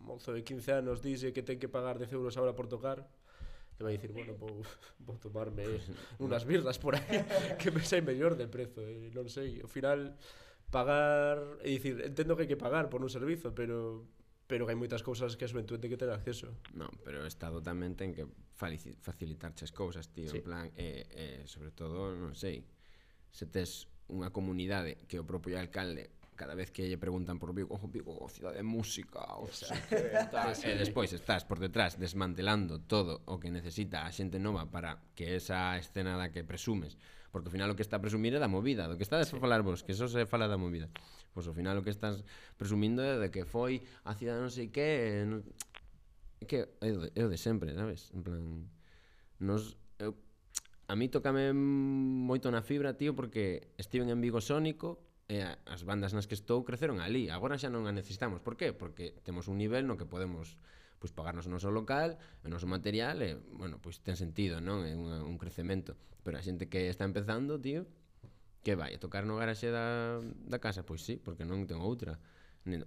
[0.00, 3.04] mozo de 15 anos dixe que ten que pagar 10 euros ahora por tocar,
[3.76, 4.64] te vai dicir, bueno, vou,
[5.04, 5.68] vou tomarme
[6.24, 7.28] unhas birras por aí
[7.60, 10.16] que me sai mellor de prezo, e eh, non sei, ao final
[10.72, 14.08] pagar, é dicir, entendo que hai que pagar por un servizo, pero
[14.46, 16.52] pero que hai moitas cousas que a xuventude ten que ter acceso.
[16.76, 20.40] Non, pero o Estado tamén ten que facilitarche as cousas, tío, sí.
[20.40, 22.64] en plan, eh, eh, sobre todo, non sei,
[23.32, 27.78] se tes unha comunidade que o propio alcalde cada vez que lle preguntan por Vigo,
[27.78, 29.94] oh, Vigo, oh, cidade de música, o sea, sí.
[29.94, 34.66] Eh, e eh, despois estás por detrás desmantelando todo o que necesita a xente nova
[34.66, 36.98] para que esa escena da que presumes,
[37.30, 39.26] porque ao final o que está a presumir é da movida, do que está a
[39.26, 39.38] sí.
[39.38, 40.90] falar vos, que eso se fala da movida.
[41.34, 42.22] Pois ao final o que estás
[42.54, 45.42] presumindo é de que foi a cidade non sei que, non...
[46.46, 48.14] que é o, de, é o de sempre, sabes?
[48.14, 48.42] En plan,
[49.42, 50.24] nos eu, eh,
[50.86, 56.14] a mí tocame moito na fibra, tío, porque estiven en Vigo Sónico e as bandas
[56.14, 57.32] nas que estou creceron ali.
[57.34, 58.38] Agora xa non a necesitamos.
[58.44, 58.76] Por qué?
[58.76, 60.54] Porque temos un nivel no que podemos
[61.00, 64.86] pois pagarnos o noso local, o noso material, e, bueno, pois ten sentido, non?
[64.86, 65.96] É un, un crecemento.
[66.24, 67.84] Pero a xente que está empezando, tío,
[68.64, 70.88] Que vai, a tocar no garaxe da, da casa?
[70.88, 72.16] Pois sí, porque non ten outra.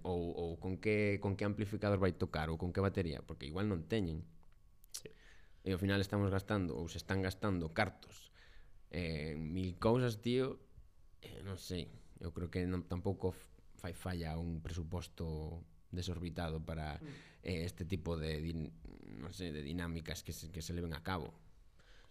[0.02, 3.70] Ou, ou con que con que amplificador vai tocar ou con que batería, porque igual
[3.70, 4.26] non teñen.
[4.90, 5.06] Sí.
[5.62, 8.34] E ao final estamos gastando ou se están gastando cartos
[8.90, 10.58] eh, mil cousas, tío,
[11.22, 11.86] eh, non sei.
[12.18, 13.30] Eu creo que non, tampouco
[13.78, 15.62] fai falla un presuposto
[15.94, 17.06] desorbitado para mm.
[17.46, 18.74] eh, este tipo de, din,
[19.22, 21.30] non sei, de dinámicas que se, que se leven a cabo.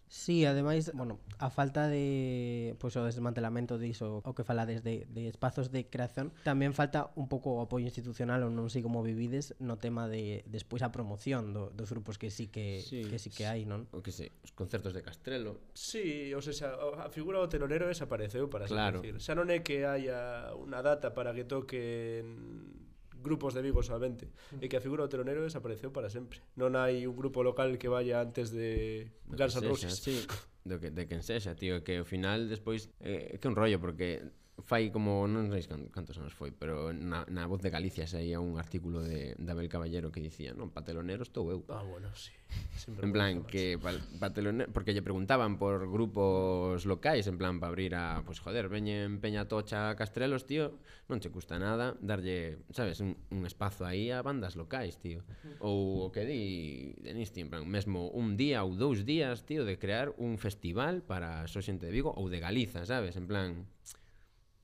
[0.08, 5.06] Sí, ademais, bueno, a falta de pois pues, o desmantelamento diso o que falades de,
[5.12, 9.04] de espazos de creación, tamén falta un pouco o apoio institucional ou non sei como
[9.04, 13.20] vivides no tema de despois a promoción do, dos grupos que sí que sí, que
[13.20, 13.84] sí que hai, non?
[13.92, 15.60] O que sei, os concertos de Castrelo.
[15.76, 16.72] Sí, ou sea,
[17.04, 19.04] a figura do telonero desapareceu para claro.
[19.04, 19.20] decir.
[19.20, 22.87] Xa non é que haya unha data para que toquen
[23.22, 24.62] grupos de Vigo solamente mm.
[24.62, 27.90] e que a figura do telonero desapareceu para sempre non hai un grupo local que
[27.90, 29.98] vaya antes de Guns N' Roses.
[30.00, 30.22] sí,
[30.68, 34.22] do que, de quen sexa, tío que ao final despois eh, que un rollo porque
[34.64, 35.62] fai como, non sei
[35.94, 39.70] cantos anos foi, pero na, na voz de Galicia saía un artículo de, de Abel
[39.70, 41.62] Caballero que dicía, non, patelonero estou eu.
[41.70, 42.34] Ah, bueno, sí.
[42.74, 43.78] Sempre en plan, que
[44.18, 49.22] patelonero, porque lle preguntaban por grupos locais, en plan, para abrir a, pues, joder, veñen
[49.22, 54.26] Peña Tocha Castrelos, tío, non che custa nada darlle, sabes, un, un espazo aí a
[54.26, 55.22] bandas locais, tío.
[55.62, 59.62] Ou o que di Denis, tío, en plan, mesmo un día ou dous días, tío,
[59.62, 63.68] de crear un festival para só xente de Vigo ou de Galiza, sabes, en plan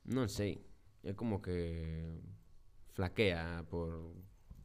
[0.08, 0.60] non sei,
[1.04, 2.20] é como que
[2.92, 4.12] flaquea por,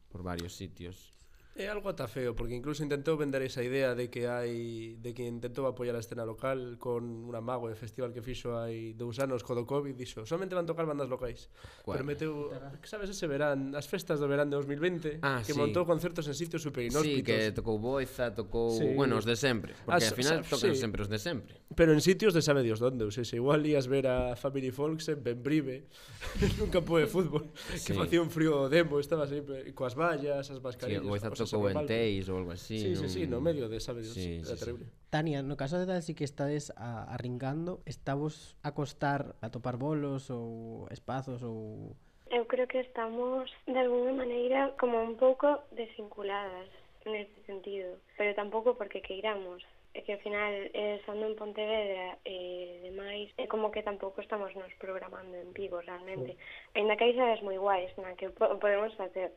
[0.08, 1.19] por varios sitios.
[1.58, 5.26] É algo ata feo, porque incluso intentou vender esa idea de que hai de que
[5.26, 9.42] intentou apoiar a escena local con un amago de festival que fixo hai dous anos
[9.42, 11.50] co do Covid, dixo, solamente van tocar bandas locais.
[11.82, 11.98] Cuál?
[11.98, 12.32] Pero meteu,
[12.78, 15.58] que sabes, ese verán, as festas do verán de 2020, ah, que sí.
[15.58, 17.18] montou concertos en sitios super inhóspitos.
[17.18, 18.94] Sí, que tocou Boiza, tocou, sí.
[18.94, 20.78] bueno, os de sempre, porque as, al final tocan sí.
[20.78, 21.58] sempre os de sempre.
[21.74, 25.10] Pero en sitios de sabe Dios donde, ou sea, igual ias ver a Family Folks
[25.10, 25.90] en Benbrive,
[26.62, 27.90] nun campo de fútbol, sí.
[27.90, 31.88] que facía un frío demo, estaba sempre coas vallas, as mascarillas, sí, caso ou en
[31.88, 32.78] Teis ou algo así.
[32.78, 34.84] Sí, sí, sí, no medio desa de sí, sí, terrible.
[34.84, 35.08] Sí.
[35.10, 39.80] Tania, no caso de tal si que estades a, arringando, estamos a costar a topar
[39.80, 41.96] bolos ou espazos ou
[42.30, 46.70] Eu creo que estamos de alguna maneira como un pouco desvinculadas
[47.02, 52.30] neste sentido, pero tampouco porque queiramos, é que ao final eh, sendo en Pontevedra e
[52.30, 56.38] eh, demais, é como que tampouco estamos nos programando en Vigo realmente.
[56.38, 56.78] Sí.
[56.78, 59.34] Ainda que hai xadas moi guais na que podemos facer,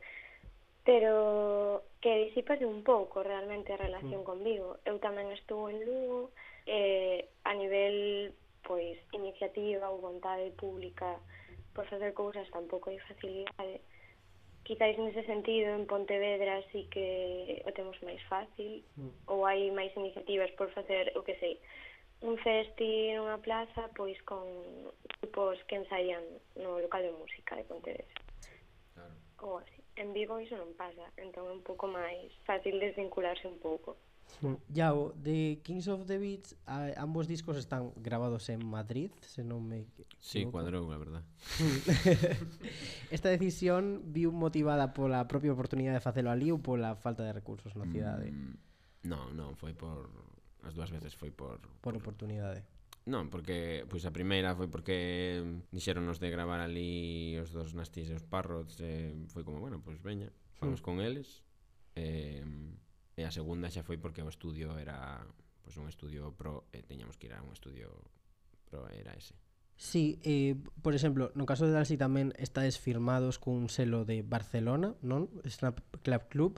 [0.84, 4.28] pero que disípase un pouco realmente a relación mm.
[4.28, 4.76] con Vigo.
[4.84, 6.36] Eu tamén estou en Lugo,
[6.68, 11.20] eh, a nivel pois iniciativa ou vontade pública
[11.72, 13.80] por facer cousas tampouco hai facilidade.
[14.64, 19.28] Quizáis nese sentido en Pontevedra sí que o temos máis fácil mm.
[19.32, 21.56] ou hai máis iniciativas por facer, o que sei,
[22.24, 24.44] un festi nunha plaza pois con
[25.20, 26.24] grupos que ensaian
[26.56, 28.16] no local de música de Pontevedra.
[28.92, 29.16] Claro.
[29.44, 33.58] Ou así en Vigo iso non pasa, entón é un pouco máis fácil desvincularse un
[33.62, 33.96] pouco.
[34.74, 35.22] Iago, mm.
[35.22, 39.86] de Kings of the Beach a, ambos discos están grabados en Madrid, se non me
[39.86, 40.16] equivoco.
[40.18, 41.22] Sí, cuadrou, a verdad.
[41.60, 41.78] Mm.
[43.14, 47.76] Esta decisión viu motivada pola propia oportunidade de facelo ali ou pola falta de recursos
[47.78, 48.32] na cidade?
[48.32, 48.58] Mm,
[49.06, 50.10] non, non, foi por
[50.64, 52.64] as dúas veces foi por por, por oportunidade.
[53.04, 58.16] Non, porque pois a primeira foi porque dixéronos de gravar ali os dos nastis e
[58.16, 60.86] os parrots e foi como, bueno, pois veña, vamos hmm.
[60.88, 61.44] con eles.
[61.92, 62.40] E,
[63.12, 65.20] e a segunda xa foi porque o estudio era
[65.60, 67.92] pois un estudio pro e teñamos que ir a un estudio
[68.72, 69.36] pro era ese.
[69.76, 74.96] Sí, eh, por exemplo, no caso de Dalsi tamén estades firmados cun selo de Barcelona,
[75.04, 75.28] non?
[75.44, 76.52] Snap Club Club.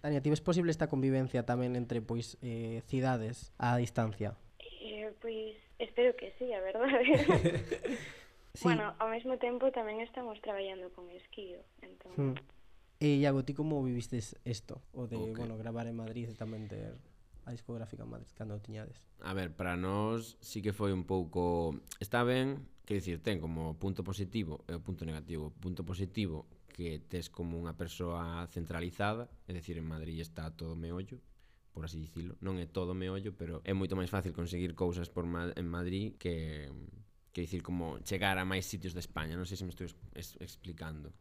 [0.00, 4.40] Tania, tives posible esta convivencia tamén entre pois eh, cidades a distancia?
[4.64, 7.08] Eh, pois Espero que sí, a verdade.
[8.54, 8.64] sí.
[8.64, 12.36] Bueno, ao mesmo tempo tamén estamos traballando con esquío, entón...
[12.36, 12.36] Hmm.
[13.00, 14.84] E, Iago, ti como vivistes isto?
[14.92, 15.32] O de, okay.
[15.32, 17.00] bueno, gravar en Madrid e tamén ter
[17.48, 19.08] a discográfica en Madrid cando tiñades?
[19.24, 21.72] A ver, para nós sí que foi un pouco...
[21.96, 25.48] Está ben, que dicir, ten como punto positivo e o punto negativo.
[25.64, 26.44] Punto positivo
[26.76, 31.24] que tes como unha persoa centralizada, é dicir, en Madrid está todo meollo,
[31.70, 32.36] por así dicilo.
[32.42, 36.18] Non é todo meollo, pero é moito máis fácil conseguir cousas por ma en Madrid
[36.18, 36.68] que
[37.32, 39.86] que dicir como chegar a máis sitios de España, non sei se me estou
[40.18, 41.14] es explicando.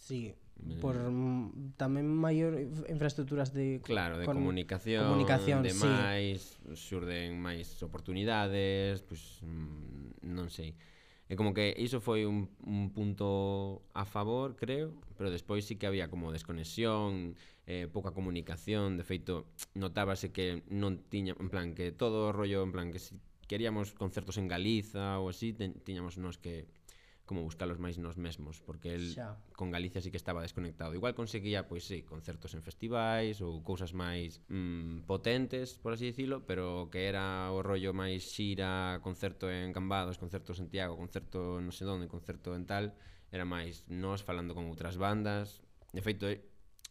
[0.00, 0.80] Sí, eh.
[0.80, 5.86] por mm, tamén maior infraestructuras de claro, de con, comunicación, comunicación de sí.
[5.86, 10.76] máis xurden máis oportunidades, pois pues, mm, non sei.
[11.30, 15.86] É como que iso foi un, un punto a favor, creo, pero despois sí que
[15.86, 17.38] había como desconexión,
[17.70, 19.46] eh, pouca comunicación, de feito
[19.78, 23.14] notábase que non tiña, en plan que todo o rollo, en plan que si
[23.46, 26.66] queríamos concertos en Galiza ou así, ten, tiñamos nos que
[27.30, 29.38] como buscalos máis nos mesmos, porque el xa.
[29.54, 30.98] con Galicia sí que estaba desconectado.
[30.98, 36.42] Igual conseguía, pois sí, concertos en festivais ou cousas máis mm, potentes, por así dicilo,
[36.42, 41.70] pero que era o rollo máis xira, concerto en Cambados, concerto en Santiago, concerto non
[41.70, 42.98] sei onde, concerto en tal,
[43.30, 45.62] era máis nós falando con outras bandas.
[45.94, 46.42] De feito, eh,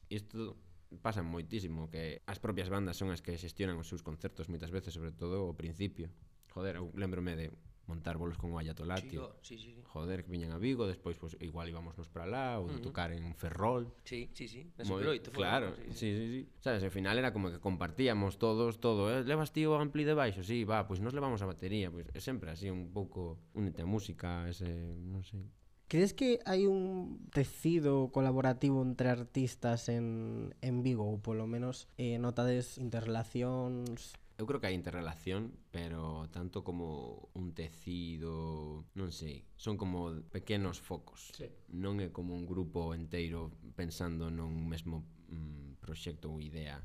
[0.08, 0.56] isto
[0.98, 4.98] pasan moitísimo que as propias bandas son as que xestionan os seus concertos moitas veces,
[4.98, 6.10] sobre todo ao principio.
[6.50, 7.48] Joder, eu lembrome de
[7.90, 9.34] montar bolos con o Ayatolatio.
[9.42, 9.82] Sí, sí, sí.
[9.90, 12.86] Joder, que viñan a Vigo, despois pues, igual íbamos nos para lá ou uh -huh.
[12.86, 13.90] tocar en Ferrol.
[14.06, 16.42] Sí, sí, sí, na Super Claro, sí, sí, sí, sí.
[16.62, 19.26] Sabes, ao final era como que compartíamos todos todo, eh?
[19.26, 22.18] levas tío ampli de baixo, sí, va, pois pues nos levamos a batería, pois pues,
[22.18, 24.70] é sempre así un pouco únete a música, ese,
[25.02, 25.42] non sei.
[25.50, 25.59] Sé.
[25.90, 32.22] Crees que hai un tecido colaborativo entre artistas en, en Vigo ou polo menos eh,
[32.22, 39.76] notades interrelacións Eu creo que hai interrelación, pero tanto como un tecido, non sei, son
[39.76, 41.36] como pequenos focos.
[41.36, 41.52] Sí.
[41.76, 46.80] Non é como un grupo enteiro pensando nun mesmo mm, proxecto ou idea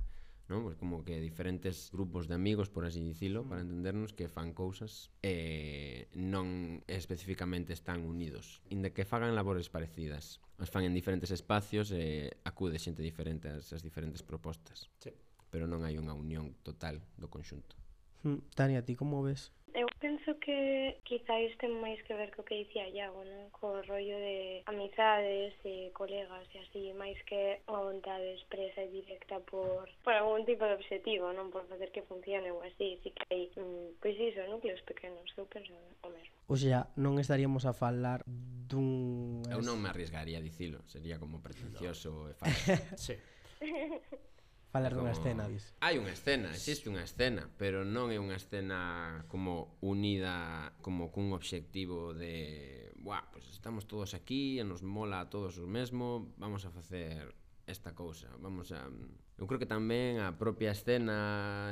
[0.49, 0.65] non?
[0.65, 5.09] Pues como que diferentes grupos de amigos, por así dicilo, para entendernos que fan cousas
[5.25, 10.45] e non especificamente están unidos, inda que fagan labores parecidas.
[10.61, 14.93] As fan en diferentes espacios e acude xente diferente ás as diferentes propostas.
[15.01, 15.11] Sí.
[15.49, 17.81] Pero non hai unha unión total do conxunto.
[18.25, 22.63] Hm, Tania, ti como ves Eu penso que quizáis ten máis que ver co que
[22.63, 23.51] dicía Iago, non?
[23.51, 29.43] Co rollo de amizades e colegas e así, máis que a vontade expresa e directa
[29.43, 33.27] por, por algún tipo de objetivo, non por facer que funcione ou así, si que
[33.27, 36.35] hai, mm, pois iso, núcleos pequenos, eu penso o mesmo.
[36.47, 39.43] O sea, non estaríamos a falar dun...
[39.51, 42.79] Eu non me arriesgaría a dicilo, sería como pretencioso e falso.
[43.11, 43.19] sí.
[44.75, 45.07] falar como...
[45.07, 45.71] dunha escena, dis.
[45.79, 51.31] Hai unha escena, existe unha escena, pero non é unha escena como unida como cun
[51.31, 56.35] obxectivo de, buah, pois pues estamos todos aquí, e nos mola a todos o mesmo,
[56.43, 57.31] vamos a facer
[57.71, 58.91] esta cousa, vamos a
[59.39, 61.71] Eu creo que tamén a propia escena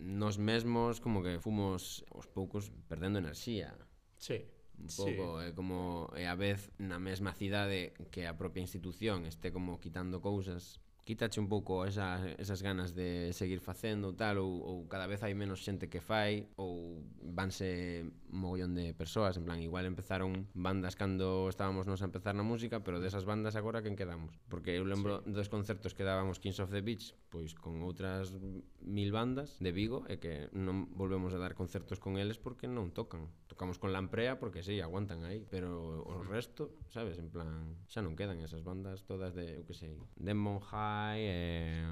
[0.00, 3.76] nos mesmos como que fomos os poucos perdendo enerxía.
[4.16, 4.40] Sí
[4.82, 5.46] un pouco sí.
[5.46, 10.18] é como é a vez na mesma cidade que a propia institución este como quitando
[10.18, 15.26] cousas quítache un pouco esa, esas ganas de seguir facendo tal ou, ou cada vez
[15.26, 20.94] hai menos xente que fai ou vanse mogollón de persoas en plan igual empezaron bandas
[20.94, 24.38] cando estábamos nos a empezar na música pero desas bandas agora quen quedamos?
[24.46, 25.34] Porque eu lembro sí.
[25.34, 28.30] dos concertos que dábamos Kings of the Beach pois con outras
[28.78, 32.94] mil bandas de Vigo e que non volvemos a dar concertos con eles porque non
[32.94, 33.26] tocan.
[33.50, 38.06] Tocamos con Lamprea porque si sí, aguantan aí pero o resto sabes en plan xa
[38.06, 41.84] non quedan esas bandas todas de eu que sei Demon High Fly, eh,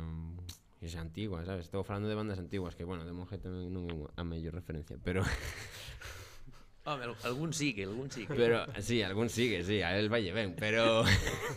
[0.81, 1.67] es antigua, sabes?
[1.67, 5.01] Estou falando de bandas antiguas que, bueno, de Monje tamén non é a mellor referencia,
[5.01, 5.25] pero
[6.89, 8.33] Home, algún sigue, algún sigue.
[8.33, 11.05] Pero sí, algún sigue, sí, a el valle ben, pero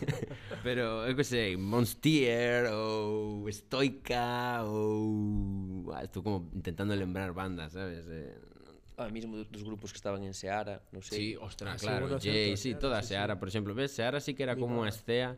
[0.66, 8.08] pero eu que sei, Monstier ou Stoica ou ah, estou como intentando lembrar bandas, sabes?
[8.08, 8.36] Eh,
[8.94, 11.18] Ah, mismo dos grupos que estaban en Seara, non sei.
[11.18, 13.38] Sí, ostra, ah, claro, Jay, sí, toda sí, Seara, sí.
[13.42, 15.34] por exemplo, ves, Seara sí que era como a estea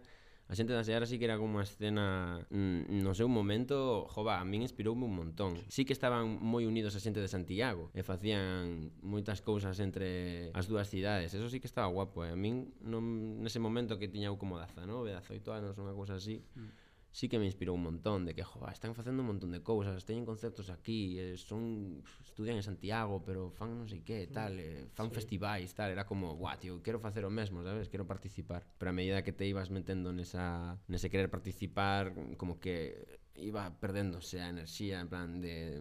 [0.47, 4.39] A xente da Seara sí que era como unha escena mm, no seu momento, jova,
[4.39, 5.59] a min inspiroume un montón.
[5.67, 10.71] Sí que estaban moi unidos a xente de Santiago e facían moitas cousas entre as
[10.71, 11.35] dúas cidades.
[11.35, 12.31] Eso sí que estaba guapo, eh?
[12.31, 14.87] A min non, nese momento que tiña eu como 19,
[15.19, 16.86] 18 anos, unha cousa así, mm
[17.17, 20.05] sí que me inspirou un montón de que, jova, están facendo un montón de cousas,
[20.05, 24.85] teñen concertos aquí, eh, son estudian en Santiago, pero fan non sei que, tal, eh,
[24.93, 25.25] fan sí.
[25.25, 27.89] festivais, tal, era como, guau, tío, quero facer o mesmo, sabes?
[27.89, 28.69] Quero participar.
[28.77, 34.45] Pero a medida que te ibas metendo nesa nese querer participar, como que iba perdéndose
[34.45, 35.81] a enerxía, en plan de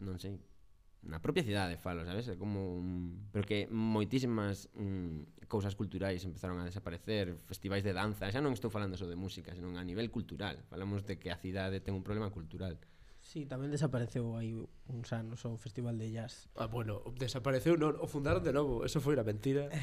[0.00, 0.40] non sei,
[1.02, 2.28] na propia cidade falo, sabes?
[2.28, 3.30] É como un...
[3.32, 8.68] pero que moitísimas mm, cousas culturais empezaron a desaparecer, festivais de danza, xa non estou
[8.68, 10.60] falando só de música, senón a nivel cultural.
[10.68, 12.76] Falamos de que a cidade ten un problema cultural.
[13.30, 14.58] Sí, tamén desapareceu aí
[14.90, 16.50] uns anos o Festival de Jazz.
[16.58, 19.70] Ah, bueno, desapareceu, non, o fundaron de novo, eso foi unha mentira.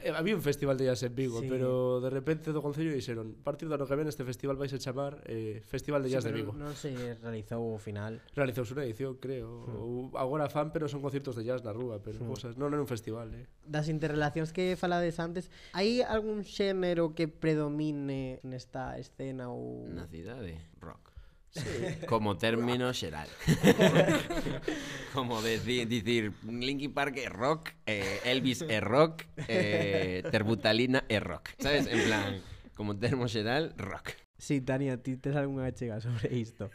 [0.00, 1.52] Eh, había un Festival de Jazz en Vigo, sí.
[1.52, 4.80] pero de repente do Concello dixeron, partir do ano que ven este festival vais a
[4.80, 6.56] chamar eh, Festival de Jazz sí, de Vigo.
[6.56, 8.24] Non se realizou o final.
[8.32, 9.68] Realizouse unha edición, creo.
[9.68, 12.30] Ou agora fan, pero son concertos de jazz na rúa, pero hmm.
[12.32, 13.44] cosas, non era un festival, eh.
[13.68, 20.56] Das interrelacións que falades antes, hai algún xénero que predomine nesta escena ou na cidade?
[20.80, 21.07] Rock.
[21.50, 22.06] Sí.
[22.06, 23.28] Como término xeral.
[25.14, 31.50] Como decir, dicir Linkin Park é rock, eh, Elvis é rock, eh, Terbutalina é rock.
[31.58, 31.86] Sabes?
[31.86, 32.40] En plan,
[32.76, 34.12] como termo xeral, rock.
[34.38, 36.70] Sí, Tania, ti tes algunha chega sobre isto?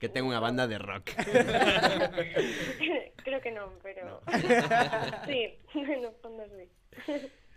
[0.00, 1.16] Que ten unha banda de rock.
[3.24, 4.20] Creo que non, pero...
[5.28, 5.56] sí,
[6.00, 6.68] no fondo sí.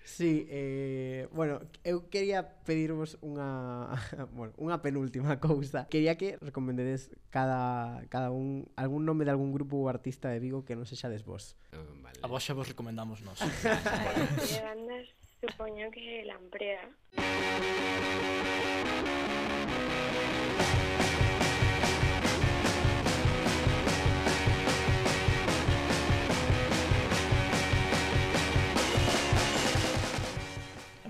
[0.04, 3.96] Sí, eh, bueno, eu quería pedirvos unha,
[4.36, 5.88] bueno, unha penúltima cousa.
[5.88, 10.68] Quería que recomendedes cada, cada un algún nome de algún grupo ou artista de Vigo
[10.68, 11.56] que non sexades vos.
[11.72, 12.20] Ah, vale.
[12.20, 13.40] A vos xa vos recomendamos nós.
[14.52, 15.08] de bandas,
[15.40, 16.84] supoño que Lamprea.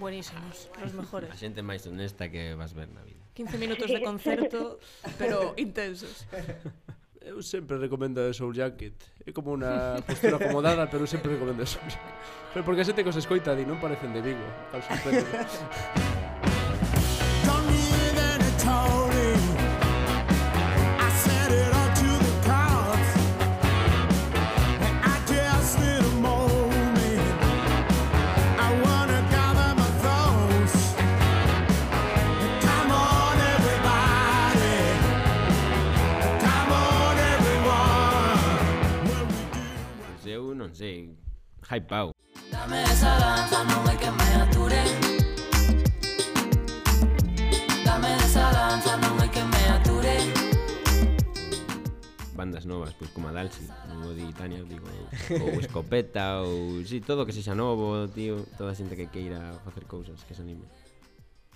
[0.03, 1.31] Buenísimos, os mejores.
[1.31, 3.23] A xente máis honesta que vas ver na vida.
[3.39, 4.75] 15 minutos de concerto,
[5.15, 6.27] pero intensos.
[7.23, 8.99] Eu sempre recomendo a Soul Jacket.
[9.23, 12.19] É como unha postura acomodada, pero sempre recomendo a Soul Jacket.
[12.51, 14.43] Pero porque a xente que os escoita di non parecen de Vigo,
[14.75, 15.23] Al sorprende.
[40.63, 41.11] non sei,
[41.69, 42.15] hypeado.
[42.49, 44.81] Dame esa lanza, non é que me ature
[47.83, 50.15] Dame esa lanza, non é que me ature
[52.31, 54.87] bandas novas, pois como a Dalsi, non o di Tania, digo,
[55.35, 59.51] ou Escopeta, ou si, sí, todo que sexa novo, tío, toda a xente que queira
[59.67, 60.63] facer cousas, que se anime.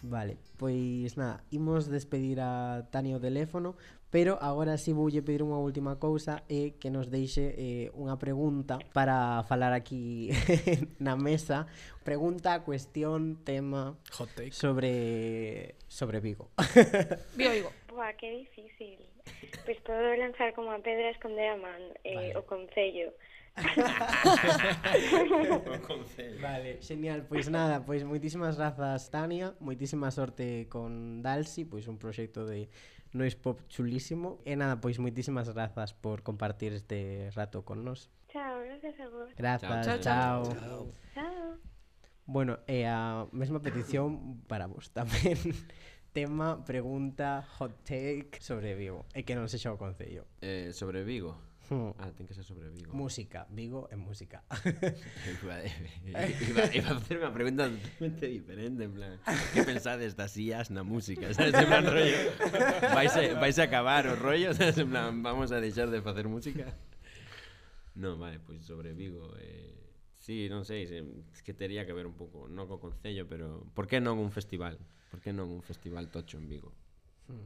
[0.03, 3.75] Vale, pois nada, imos despedir a Tania o teléfono,
[4.09, 8.15] pero agora si sí voulle pedir unha última cousa é que nos deixe eh, unha
[8.21, 10.31] pregunta para falar aquí
[11.03, 11.65] na mesa,
[12.05, 14.53] pregunta, cuestión, tema Hot take.
[14.53, 16.53] sobre sobre Vigo.
[17.35, 17.71] Vigo Vigo.
[17.89, 19.01] Buah, que difícil.
[19.65, 22.37] Pois pues podo lanzar como a pedra esconder a man eh, vale.
[22.37, 23.11] o concello
[26.41, 32.45] vale, genial, pois nada, pois moitísimas grazas Tania, moitísima sorte con Dalsi, pois un proxecto
[32.45, 32.69] de
[33.13, 34.39] noise pop chulísimo.
[34.45, 38.09] E nada, pois moitísimas grazas por compartir este rato con nós.
[38.29, 39.33] Chao, gracias a vos.
[39.35, 39.99] Grazas, chao.
[39.99, 40.43] Chao.
[40.43, 40.43] chao.
[40.53, 40.93] chao.
[41.13, 41.77] chao.
[42.27, 45.39] Bueno, e a mesma petición para vos tamén.
[46.11, 49.05] Tema, pregunta, hot take sobre Vigo.
[49.15, 50.27] E que non sexa o concello.
[50.43, 51.46] Eh, sobre Vigo.
[51.69, 51.91] Hmm.
[51.99, 52.95] Ah, ten que ser sobre Vigo.
[52.95, 54.43] Música, Vigo e música.
[55.43, 55.59] iba,
[56.47, 59.19] iba, iba a facer unha pregunta totalmente diferente, en plan,
[59.51, 61.27] que pensades das IAS na música?
[61.35, 62.15] Sabes, en plan, rollo,
[62.95, 66.31] vais a, vais a acabar o rollo, sabes, en plan, vamos a deixar de facer
[66.31, 66.71] música?
[67.99, 69.75] No, vale, pois pues sobre Vigo, eh,
[70.23, 71.03] sí, non sei, se,
[71.35, 74.31] es que tería que ver un pouco, non co Concello, pero por que non un
[74.31, 74.79] festival?
[75.11, 76.71] Por que non un festival tocho en Vigo?
[77.27, 77.43] Hmm.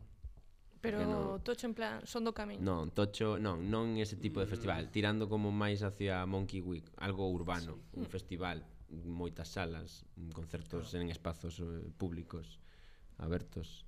[0.81, 1.39] Pero no...
[1.39, 2.65] Tocho en plan son do camiño.
[2.65, 7.29] Non, Tocho, non, non ese tipo de festival, tirando como máis hacia Monkey Week, algo
[7.29, 8.01] urbano, sí.
[8.01, 11.05] un festival, moitas salas, concertos claro.
[11.05, 12.57] en espazos eh, públicos
[13.21, 13.85] abertos.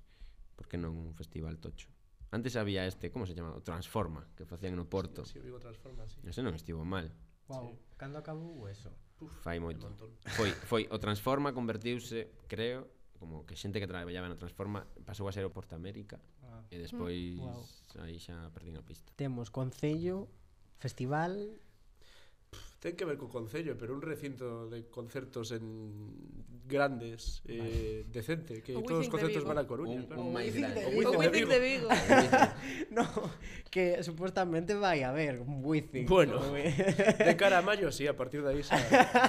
[0.54, 1.90] Por que non un festival Tocho?
[2.30, 3.54] Antes había este, como se chama?
[3.54, 5.26] O Transforma, que facían no Porto.
[5.26, 6.22] Sí, sí vivo Transforma, sí.
[6.22, 7.10] Ese non estivo mal.
[7.50, 7.98] Wow, sí.
[7.98, 8.94] cando acabou eso?
[9.18, 9.90] Uf, Fai moito.
[10.38, 12.86] Foi, foi o Transforma convertiuse, creo,
[13.24, 16.60] como que xente que traballaba na Transforma pasou a ser o Porta América ah.
[16.68, 17.40] e despois mm.
[17.40, 17.64] wow.
[18.04, 19.08] aí xa perdín a pista.
[19.16, 20.28] Temos Concello,
[20.76, 21.32] Festival,
[22.84, 26.12] ten que ver co Concello, pero un recinto de concertos en
[26.68, 30.00] grandes, eh, decente, que o todos os concertos van a Coruña.
[30.00, 30.20] Un, pero...
[30.20, 30.84] un máis grande.
[30.84, 31.88] O Wizzing de Vigo.
[32.92, 33.08] no,
[33.72, 36.04] que supostamente vai a haber un Wizzing.
[36.04, 38.76] Bueno, de cara a maio, sí, a partir de aí xa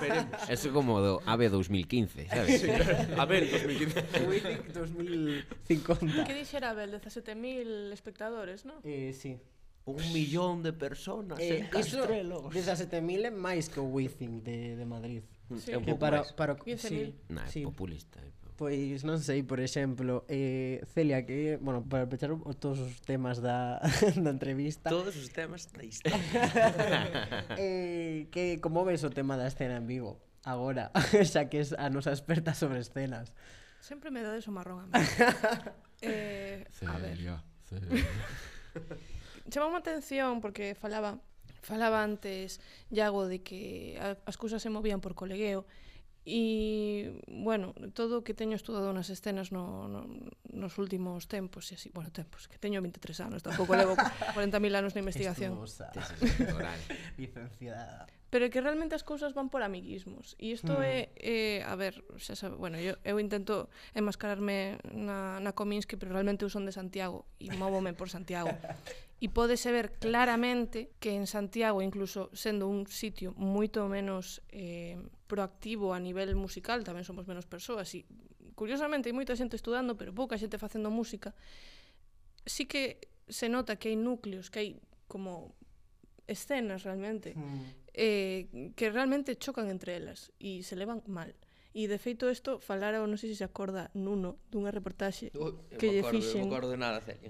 [0.03, 0.35] veremos.
[0.51, 2.59] Eso como do AVE 2015, sabes?
[2.59, 2.67] Sí,
[3.15, 4.27] AVE 2015.
[4.27, 6.27] Wizzing 2050.
[6.27, 8.83] Que dixera Abel, 17.000 espectadores, non?
[8.83, 9.39] Eh, sí.
[9.85, 12.49] Un millón de personas eh, en Castrelos.
[12.49, 15.21] 17.000 é máis que o Wizzing de, de Madrid.
[15.49, 15.71] Mm, sí.
[15.77, 17.13] Que para, para, sí.
[17.29, 17.61] Nah, sí.
[17.61, 18.17] populista.
[18.17, 18.33] Eh.
[18.55, 23.83] Pois non sei, por exemplo, eh, Celia, que, bueno, para pechar todos os temas da,
[24.15, 26.23] da entrevista Todos os temas da historia
[27.59, 30.23] eh, que, Como ves o tema da escena en Vigo?
[30.47, 30.95] Agora,
[31.27, 33.35] xa que es a nosa experta sobre escenas
[33.83, 35.03] Sempre me dades o marrón a mí
[35.99, 37.19] eh, Celia, a ver.
[37.67, 38.15] Celia
[39.49, 41.19] chamoume a atención porque falaba
[41.65, 42.61] falaba antes
[42.93, 45.65] Iago de que as cousas se movían por colegueo
[46.25, 50.09] e, bueno, todo o que teño estudado nas escenas no, no,
[50.49, 53.93] nos últimos tempos e así, bueno, tempos, que teño 23 anos, tampouco levo
[54.33, 55.53] 40.000 anos na investigación.
[55.53, 55.93] Estudosa.
[57.21, 58.09] Licenciada.
[58.33, 60.33] Pero que realmente as cousas van por amiguismos.
[60.41, 60.89] E isto hmm.
[60.89, 66.09] é, é, a ver, xa sabe, bueno, eu, eu intento enmascararme na, na Cominsky, pero
[66.09, 68.49] realmente eu son de Santiago e móvome por Santiago.
[69.23, 74.99] e pódese ver claramente que en Santiago, incluso sendo un sitio moito menos eh,
[75.31, 78.03] proactivo a nivel musical, tamén somos menos persoas, e
[78.59, 81.31] curiosamente hai moita xente estudando, pero pouca xente facendo música,
[82.43, 84.69] sí que se nota que hai núcleos, que hai
[85.07, 85.55] como
[86.27, 87.87] escenas realmente, mm.
[87.93, 91.31] eh, que realmente chocan entre elas e se levan mal.
[91.75, 95.91] E de feito isto falara, non sei se se acorda Nuno, dunha reportaxe Uy, que
[95.91, 96.47] lle fixen.
[96.47, 97.27] Non acordo de nada, Celia.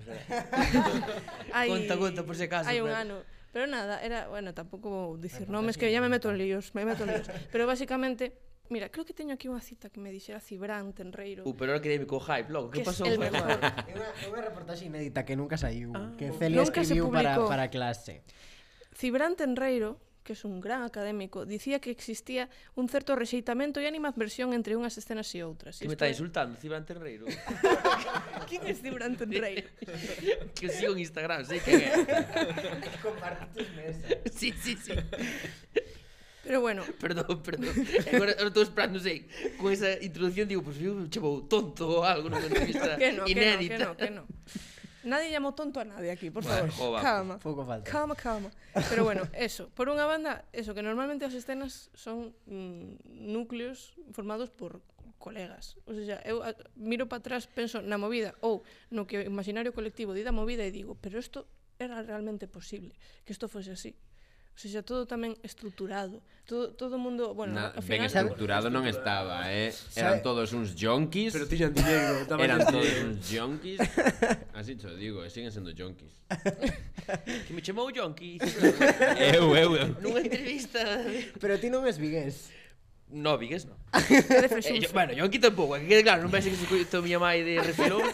[1.57, 2.69] hai, conta, conta, por se caso.
[2.69, 3.01] Hai un pero...
[3.01, 3.17] ano.
[3.49, 6.85] Pero nada, era, bueno, tampouco vou dicir nomes, que ya me meto en líos, me
[6.85, 7.27] meto en líos.
[7.53, 8.37] pero basicamente,
[8.69, 11.45] Mira, creo que teño aquí unha cita que me dixera Cibran, Tenreiro.
[11.45, 12.73] Uh, pero ahora quedei co hype, logo.
[12.73, 13.05] Que, que pasou?
[13.13, 18.25] É unha, unha reportaxe inédita que nunca saiu, ah, que Celia escribiu para, para clase.
[18.97, 24.57] Cibran Tenreiro, que es un gran académico, dicía que existía un certo rexeitamento e animadversión
[24.57, 25.77] entre unhas escenas e outras.
[25.77, 27.29] Que me está insultando, Cibran Terreiro.
[28.49, 29.69] Quén é Cibran Terreiro?
[30.57, 31.93] que sigo en Instagram, sei que é.
[33.05, 34.01] Compartes mesa.
[34.33, 34.97] Sí, sí, sí.
[36.41, 36.81] Pero bueno.
[36.97, 37.69] Perdón, perdón.
[38.09, 39.29] Agora estou esperando, sei,
[39.61, 43.77] con esa introdución digo, pues, eu chevo tonto ou algo nunha entrevista que no, inédita.
[43.77, 44.73] Que no, que no, que no.
[45.05, 46.69] Nadie llamó tonto a nadie aquí, por favor.
[46.77, 47.37] Bueno, calma.
[47.37, 47.89] Pouco falta.
[47.89, 48.49] Calma, calma.
[48.89, 49.69] Pero bueno, eso.
[49.77, 54.81] Por unha banda, eso, que normalmente as escenas son mm, núcleos formados por
[55.21, 55.77] colegas.
[55.85, 59.77] O sea, eu a, miro para atrás, penso na movida ou no que o imaginario
[59.77, 61.45] colectivo di da movida e digo, pero isto
[61.77, 63.93] era realmente posible que isto fose así.
[64.55, 66.23] O sea, todo tamén estruturado.
[66.47, 69.75] Todo todo o mundo, bueno, Na, ao final ben estructurado non estaba, eh.
[69.99, 71.35] Eran todos uns junkies.
[71.35, 73.83] Pero tiñan dinheiro, Eran todos uns junkies.
[74.55, 76.15] Así te digo, e siguen sendo junkies.
[77.45, 78.39] que me chamou junkies.
[79.35, 79.87] eu, eu, eu.
[79.99, 80.79] Nunha entrevista.
[81.35, 82.47] Pero ti non es vigués.
[83.11, 83.75] No, vigues non.
[83.91, 87.19] eh, yo, bueno, yo aquí tampouco, que quede claro, non pense que se coito miña
[87.19, 88.07] mai de refilón.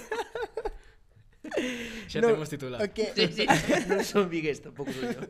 [2.11, 2.79] Xa non, temos titular.
[2.91, 3.13] Que...
[3.15, 3.45] Sí, sí,
[3.89, 5.21] non son Vigues, tampouco son yo.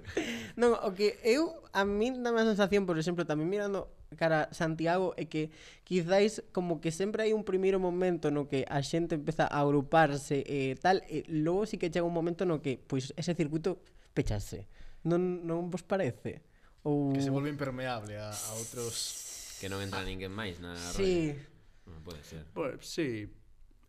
[0.57, 4.53] Non, o que eu, a min dá a sensación, por exemplo, tamén mirando cara a
[4.55, 5.53] Santiago, é que
[5.87, 10.43] quizáis como que sempre hai un primeiro momento no que a xente empeza a agruparse
[10.43, 13.79] e eh, tal, e logo sí que chega un momento no que pois ese circuito
[14.11, 14.67] pechase.
[15.07, 16.43] Non, non vos parece?
[16.83, 17.13] Ou...
[17.13, 19.57] Que se volve impermeable a, a outros...
[19.61, 21.37] Que non entra ninguén máis na sí.
[21.37, 21.93] rolla.
[21.93, 22.43] Non pode ser.
[22.53, 23.29] Pois, pues, sí,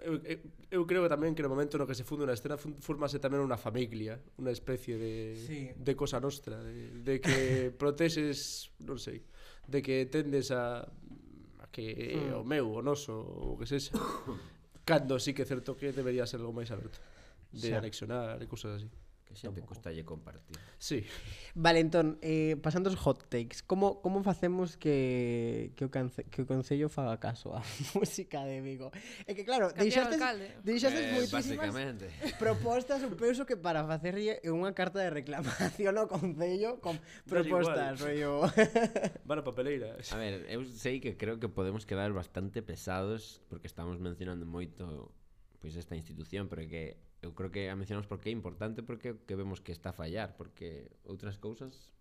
[0.02, 0.38] eu,
[0.70, 3.42] eu creo que tamén que no momento no que se funde unha escena formase tamén
[3.42, 5.60] unha familia, unha especie de, sí.
[5.74, 7.38] de cosa nostra, de, de que
[7.80, 9.22] proteses, non sei,
[9.68, 12.38] de que tendes a, a que mm.
[12.38, 13.94] o meu, o noso, o que sexa,
[14.88, 16.98] cando sí que é certo que debería ser algo máis aberto,
[17.52, 17.76] de sí.
[17.76, 18.88] anexionar e cousas así
[19.32, 20.56] que xente costalle compartir.
[20.76, 21.04] Sí.
[21.56, 26.42] Vale, entón, eh, pasando os hot takes, como, como facemos que, que, o cance, que
[26.42, 27.64] o Concello faga caso á
[27.96, 28.92] música de Vigo?
[29.24, 30.20] É que claro, deixastes,
[30.60, 31.72] deixastes eh, moitísimas
[32.42, 38.44] propostas, eu penso que para facerlle unha carta de reclamación ao Concello con propostas, rollo...
[39.28, 39.96] Van a papeleira.
[40.12, 45.10] A ver, eu sei que creo que podemos quedar bastante pesados porque estamos mencionando moito
[45.62, 49.34] pois esta institución, pero que eu creo que a mencionamos porque é importante porque que
[49.38, 51.94] vemos que está a fallar, porque outras cousas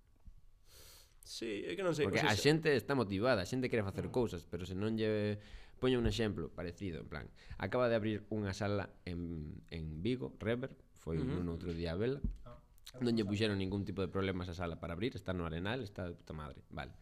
[1.21, 4.41] Sí, é que non sei Porque a xente está motivada, a xente quere facer cousas
[4.49, 5.37] Pero se non lle...
[5.77, 7.25] Poño un exemplo parecido En plan,
[7.61, 11.97] acaba de abrir unha sala en, en Vigo, Rever Foi uh un outro día a
[11.97, 12.17] vela
[12.49, 12.57] ah,
[13.05, 16.09] Non lle puxeron ningún tipo de problemas a sala para abrir Está no Arenal, está
[16.09, 16.97] de puta madre Vale,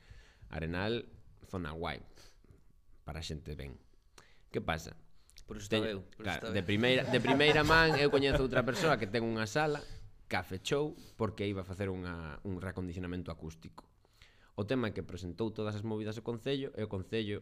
[0.52, 1.08] Arenal,
[1.48, 2.04] zona guai
[3.08, 3.80] Para xente ben.
[4.52, 5.00] Que pasa?
[5.50, 6.06] Por iso estaba eu.
[6.14, 9.82] Por claro, de, primeira, de primeira man, eu coñezo outra persoa que ten unha sala
[10.30, 13.90] que fechou porque iba a facer unha, un reacondicionamento acústico.
[14.54, 17.42] O tema é que presentou todas as movidas ao Concello e o Concello,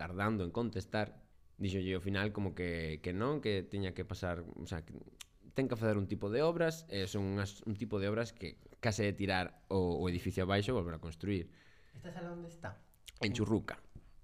[0.00, 1.20] tardando en contestar,
[1.60, 4.40] dixolle ao final como que, que non, que tiña que pasar...
[4.40, 4.96] O sea, que,
[5.52, 8.56] ten que facer un tipo de obras e son unhas, un tipo de obras que
[8.80, 11.52] case de tirar o, o edificio abaixo e volver a construir.
[11.92, 12.80] Esta sala onde está?
[13.20, 13.76] En Churruca.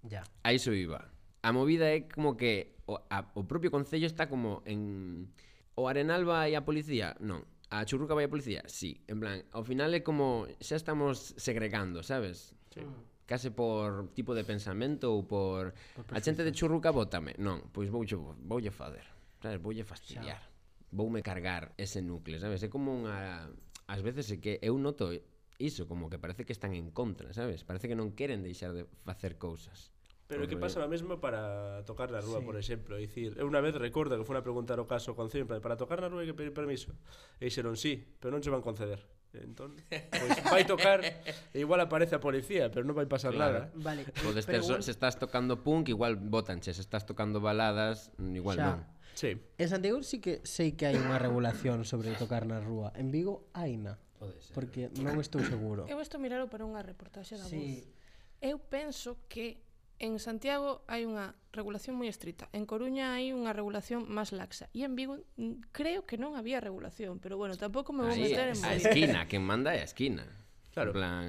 [0.08, 0.24] Ya.
[0.40, 4.62] Aí iso iba a movida é como que o, a, o propio Concello está como
[4.66, 5.32] en...
[5.78, 7.16] O Arenal vai a policía?
[7.22, 7.40] Non.
[7.70, 8.66] A Churruca vai a policía?
[8.66, 9.00] Sí.
[9.08, 12.52] En plan, ao final é como xa estamos segregando, sabes?
[12.74, 12.84] Sí.
[13.24, 15.72] Case por tipo de pensamento ou por...
[15.94, 19.06] por a xente de Churruca bótame, Non, pois voulle, voulle fader.
[19.40, 20.42] Sabes, voulle fastidiar.
[20.42, 20.50] Xa.
[20.90, 22.60] Voume cargar ese núcleo, sabes?
[22.60, 23.48] É como unha...
[23.86, 25.14] Ás veces é que eu noto
[25.62, 27.62] iso, como que parece que están en contra, sabes?
[27.62, 29.94] Parece que non queren deixar de facer cousas.
[30.30, 32.46] Pero que pasa a mesma para tocar na rúa, sí.
[32.46, 35.26] por exemplo, é dicir, eu unha vez recordo que foi a preguntar o caso con
[35.26, 36.94] Cien, para tocar na rúa hai que pedir permiso.
[37.42, 39.02] E dixeron sí, pero non se van conceder.
[39.34, 43.66] Entón, pois vai tocar e igual aparece a policía, pero non vai pasar claro.
[43.66, 43.74] nada.
[43.74, 44.06] Vale.
[44.22, 44.82] Podes ter, pero...
[44.82, 48.66] se estás tocando punk, igual botanche, se estás tocando baladas, igual xa.
[48.70, 48.78] non.
[49.18, 49.34] Sí.
[49.58, 52.94] En Santiago sí que sei que hai unha regulación sobre tocar na rúa.
[52.94, 53.98] En Vigo aina.
[54.18, 54.54] Pode ser.
[54.54, 55.86] Porque non estou seguro.
[55.90, 57.58] Eu estou miralo para unha reportaxe da sí.
[57.58, 57.98] Voz.
[58.40, 59.62] Eu penso que
[60.00, 62.48] En Santiago hai unha regulación moi estrita.
[62.56, 64.72] En Coruña hai unha regulación máis laxa.
[64.72, 68.32] E en Vigo mm, creo que non había regulación, pero bueno, tampouco me vou Ahí,
[68.32, 70.24] meter en A esquina, quen manda é a esquina.
[70.72, 70.90] Claro.
[70.90, 71.24] En plan,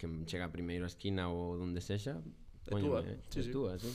[0.00, 2.24] que chega primeiro a esquina ou donde sexa,
[2.64, 3.52] coño, é sí, sí.
[3.52, 3.92] túa, sí.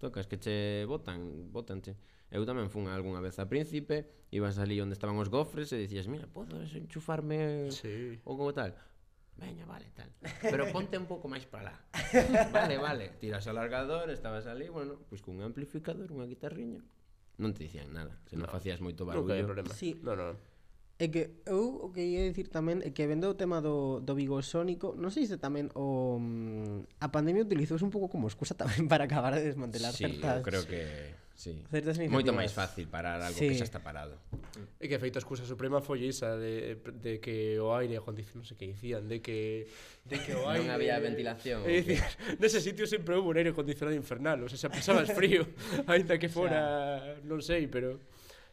[0.00, 1.92] Tocas que che botan, botanche.
[2.32, 6.08] Eu tamén fun algunha vez a Príncipe, ibas ali onde estaban os gofres e dicías,
[6.08, 8.16] mira, podo enchufarme sí.
[8.24, 8.72] ou como tal.
[9.38, 10.10] Veña, vale, tal.
[10.42, 11.74] Pero ponte un pouco máis para lá.
[12.56, 13.14] Vale, vale.
[13.22, 16.82] Tiras o alargador, estabas ali, bueno, pois pues cun amplificador, unha guitarriña.
[17.38, 19.30] Non te dicían nada, se non no, facías moito barullo.
[19.30, 19.70] Nunca hai problema.
[19.70, 19.94] Sí.
[20.02, 20.34] No, no.
[20.98, 24.18] É que eu o que ia dicir tamén é que vendo o tema do, do
[24.18, 28.58] Vigo Sónico, non sei se tamén o mm, a pandemia utilizouse un pouco como excusa
[28.58, 30.42] tamén para acabar de desmantelar sí, certas.
[30.42, 30.82] Sí, creo que
[31.38, 31.54] Sí.
[31.70, 33.46] Certas Moito máis fácil parar algo sí.
[33.46, 34.18] que xa está parado.
[34.82, 38.34] E que feito a excusa suprema foi esa de, de que o aire, con dice,
[38.34, 39.70] non sei que dicían, de que
[40.02, 41.62] de que o aire non había ventilación.
[41.62, 42.02] É dicir,
[42.42, 45.46] nese sitio sempre houve un aire acondicionado infernal, o sea, xa pasabas frío,
[45.86, 48.02] aínda que fora, o sea, non sei, pero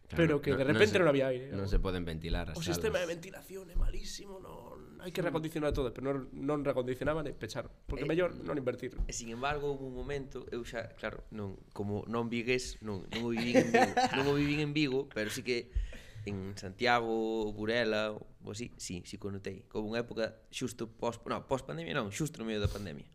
[0.07, 1.49] Claro, pero que no, de repente non, se, había aire.
[1.49, 5.73] Non se poden ventilar as O sistema de ventilación é malísimo, non hai que recondicionar
[5.73, 8.93] todo, pero non, non recondicionaban e pecharon, porque eh, mellor non invertir.
[9.09, 13.21] E sin embargo, houve un momento, eu xa, claro, non como non vigues, non, non
[13.25, 15.73] o vivín en Vigo, non o vivín en Vigo, pero sí que
[16.29, 19.65] en Santiago, Burela, ou así, sí, sí conotei.
[19.73, 23.09] Houve unha época xusto pós, non, pós pandemia non, xusto no medio da pandemia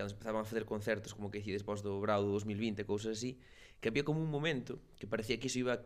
[0.00, 3.36] cando empezaban a facer concertos como que dicides pos do Brau do 2020 cousas así
[3.80, 5.82] que había como un momento que parecía que iso iba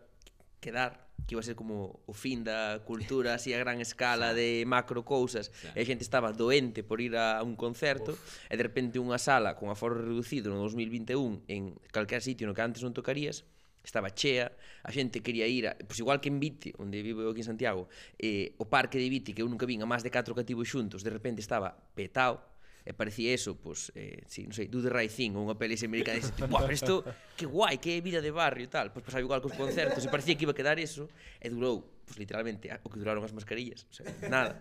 [0.64, 4.64] quedar que iba a ser como o fin da cultura así a gran escala de
[4.64, 5.76] macro cousas claro.
[5.76, 8.48] e a xente estaba doente por ir a un concerto Uf.
[8.48, 12.64] e de repente unha sala con aforo reducido no 2021 en calquera sitio no que
[12.64, 13.44] antes non tocarías
[13.84, 14.48] estaba chea,
[14.80, 17.52] a xente quería ir, a, pois igual que en Viti, onde vivo eu aquí en
[17.52, 17.84] Santiago,
[18.16, 21.04] eh, o parque de Viti, que eu nunca vin a máis de 4 cativos xuntos,
[21.04, 22.40] de repente estaba petao,
[22.84, 25.72] e parecía eso, pois, pues, eh, si, sí, non sei, Dude Raicín ou unha peli
[25.80, 26.94] americana dices, buah, pero isto,
[27.32, 30.12] que guai, que vida de barrio e tal, pois pues, pasaba igual cos concertos e
[30.12, 31.08] parecía que iba a quedar eso,
[31.40, 34.60] e durou, pois pues, literalmente, o que duraron as mascarillas, o sea, nada.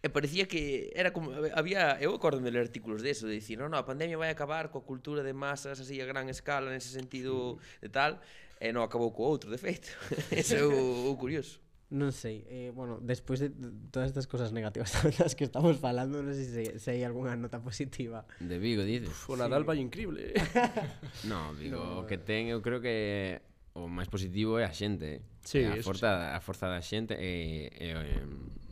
[0.00, 3.60] E parecía que era como había, eu acordo de ler artículos de eso, de dicir,
[3.60, 6.88] non, non, a pandemia vai acabar coa cultura de masas así a gran escala nese
[6.88, 8.16] sentido de tal,
[8.56, 9.92] e non acabou co outro, de feito.
[10.32, 11.60] Eso é o, o curioso.
[11.86, 13.54] Non sei, eh, bueno, despois de
[13.94, 14.90] todas estas cosas negativas
[15.22, 18.26] das que estamos falando, non sei se, se hai algunha nota positiva.
[18.42, 19.14] De Vigo, dices?
[19.30, 19.68] O Nadal sí.
[19.70, 20.34] vai increíble.
[21.30, 22.02] no, Vigo, no.
[22.02, 23.38] o que ten, eu creo que
[23.78, 25.22] o máis positivo é a xente.
[25.22, 25.22] Eh.
[25.46, 26.26] Sí, a, forza, sí.
[26.34, 28.18] a forza da xente e, e, e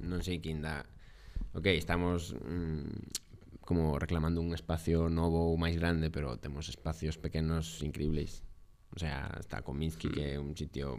[0.03, 0.83] non sei quin dá.
[1.55, 7.79] Ok, estamos mm, como reclamando un espacio novo ou máis grande, pero temos espacios pequenos
[7.87, 8.43] increíbles.
[8.91, 10.99] O sea, está Cominsky, que é un sitio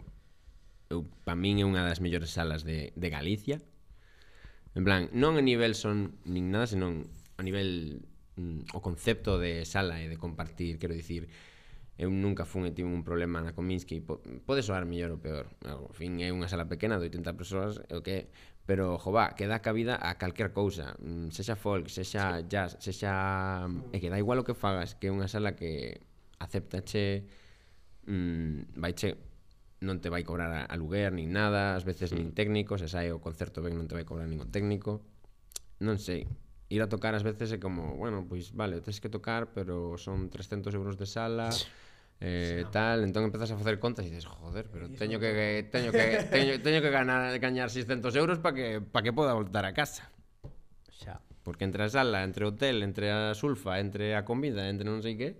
[0.90, 3.58] eu, para min é unha das mellores salas de, de Galicia.
[4.76, 8.04] En plan, non a nivel son nin nada, senón a nivel
[8.36, 11.26] mm, o concepto de sala e de compartir, quero dicir,
[11.96, 15.48] eu nunca fun e tive un problema na Cominsky, po, pode soar mellor ou peor.
[15.64, 18.28] Ao fin é unha sala pequena de 80 persoas, é o que
[18.66, 22.50] pero jová, que dá cabida a calquer cousa, mm, sexa folk, sexa sí.
[22.50, 26.02] jazz, sexa mm, e que dá igual o que fagas, que é unha sala que
[26.42, 27.24] aceptache
[28.10, 29.16] mm, vaiche
[29.84, 33.60] non te vai cobrar aluguer nin nada, ás veces nin técnico, se sai o concerto
[33.60, 35.04] ben non te vai cobrar ningún técnico.
[35.84, 36.24] Non sei,
[36.72, 40.32] ir a tocar ás veces é como, bueno, pois vale, tens que tocar, pero son
[40.32, 41.52] 300 euros de sala,
[42.24, 45.92] eh, sí, tal, entón empezas a facer contas e dices, joder, pero teño que teño
[45.94, 49.76] que teño, teño que ganar gañar 600 euros para que para que poda voltar a
[49.76, 50.08] casa.
[50.88, 51.20] Xa.
[51.44, 55.04] Porque entre a sala, entre o hotel, entre a sulfa, entre a comida, entre non
[55.04, 55.38] sei que,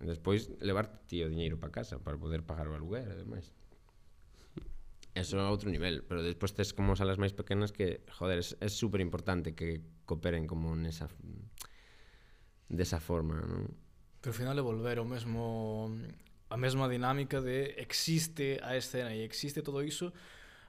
[0.00, 3.52] Despois levarte ti o diñeiro para casa para poder pagar o aluguer e demais.
[5.16, 9.00] Eso é outro nivel, pero despois tes como salas máis pequenas que, joder, é super
[9.00, 11.08] importante que cooperen como nesa
[12.68, 13.72] desa forma, non?
[14.20, 15.88] Pero ao final é volver ao mesmo
[16.52, 20.12] a mesma dinámica de existe a escena e existe todo iso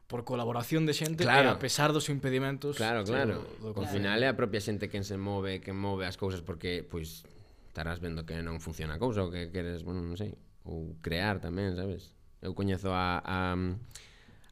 [0.07, 1.51] por colaboración de xente claro.
[1.51, 2.79] e a pesar dos impedimentos.
[2.79, 3.43] Claro, claro.
[3.75, 7.27] Ao final é a propia xente quen se move, que move as cousas porque pois
[7.27, 7.36] pues,
[7.77, 10.33] estarás vendo que non funciona a cousa ou que queres, bueno, non sei,
[10.65, 12.17] ou crear tamén, sabes?
[12.41, 13.53] Eu coñezo a, a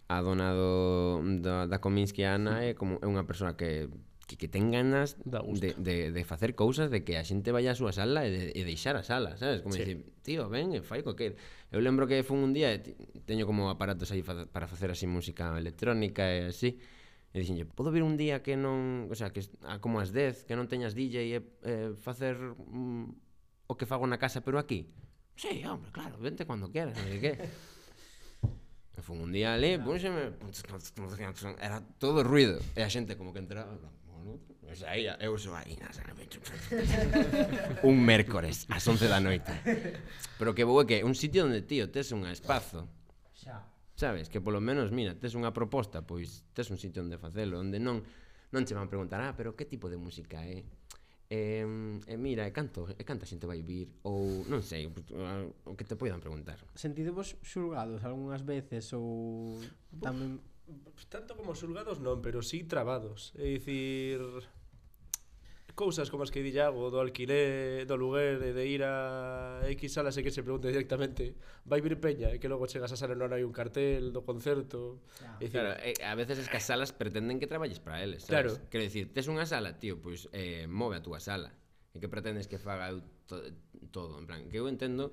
[0.06, 3.90] a dona do, da, da Cominsky Ana é como é unha persoa que
[4.30, 7.78] que, que ten ganas de, de, de facer cousas de que a xente vaya á
[7.78, 9.66] súa sala e, de, e deixar a sala, sabes?
[9.66, 9.82] Como sí.
[9.82, 11.38] dicir, tío, ven e fai coquer.
[11.74, 12.82] Eu lembro que fun un día e
[13.26, 16.78] teño como aparatos aí para facer así música electrónica e así
[17.36, 20.48] E dixenlle, podo vir un día que non, o sea, que a como as 10,
[20.48, 23.12] que non teñas DJ e eh, facer mm,
[23.68, 24.88] o que fago na casa, pero aquí.
[25.36, 27.34] Sí, hombre, claro, vente cando quieras, non sei que.
[28.96, 30.40] E fun un día ali, púxeme,
[31.60, 33.76] era todo ruido, e a xente como que entraba,
[34.64, 35.92] Pois aí, eu sou aí na
[37.86, 39.54] Un mércores, ás 11 da noite
[40.40, 42.90] Pero que vou é que un sitio onde tío tes un espazo
[43.38, 47.60] Xa Sabes, que polo menos, mira, tes unha proposta, pois tes un sitio onde facelo,
[47.60, 48.04] onde non
[48.52, 50.64] non che van preguntar, ah, pero que tipo de música é?
[51.28, 51.66] Eh?
[52.06, 55.98] eh, mira, e canto, e canta xente vai vir ou non sei, o que te
[55.98, 56.62] poidan preguntar.
[56.78, 59.58] Sentidevos xulgados algunhas veces ou
[60.04, 63.30] tamén Uf, tanto como xulgados non, pero si sí trabados.
[63.38, 64.18] É dicir,
[65.76, 70.16] cousas como as que di Iago, do alquiler, do luguer, de ir a X salas
[70.16, 71.36] e que se pregunte directamente
[71.68, 75.04] vai vir peña e que logo chegas a sala non hai un cartel do concerto.
[75.20, 78.24] Claro, dicir, claro eh, a veces es que as salas pretenden que traballes para eles,
[78.24, 78.56] sabes?
[78.56, 78.72] Claro.
[78.72, 81.52] Quero dicir, tes unha sala, tío, pois eh, move a túa sala.
[81.92, 83.44] E que pretendes que faga eu to
[83.92, 85.12] todo, en plan, que eu entendo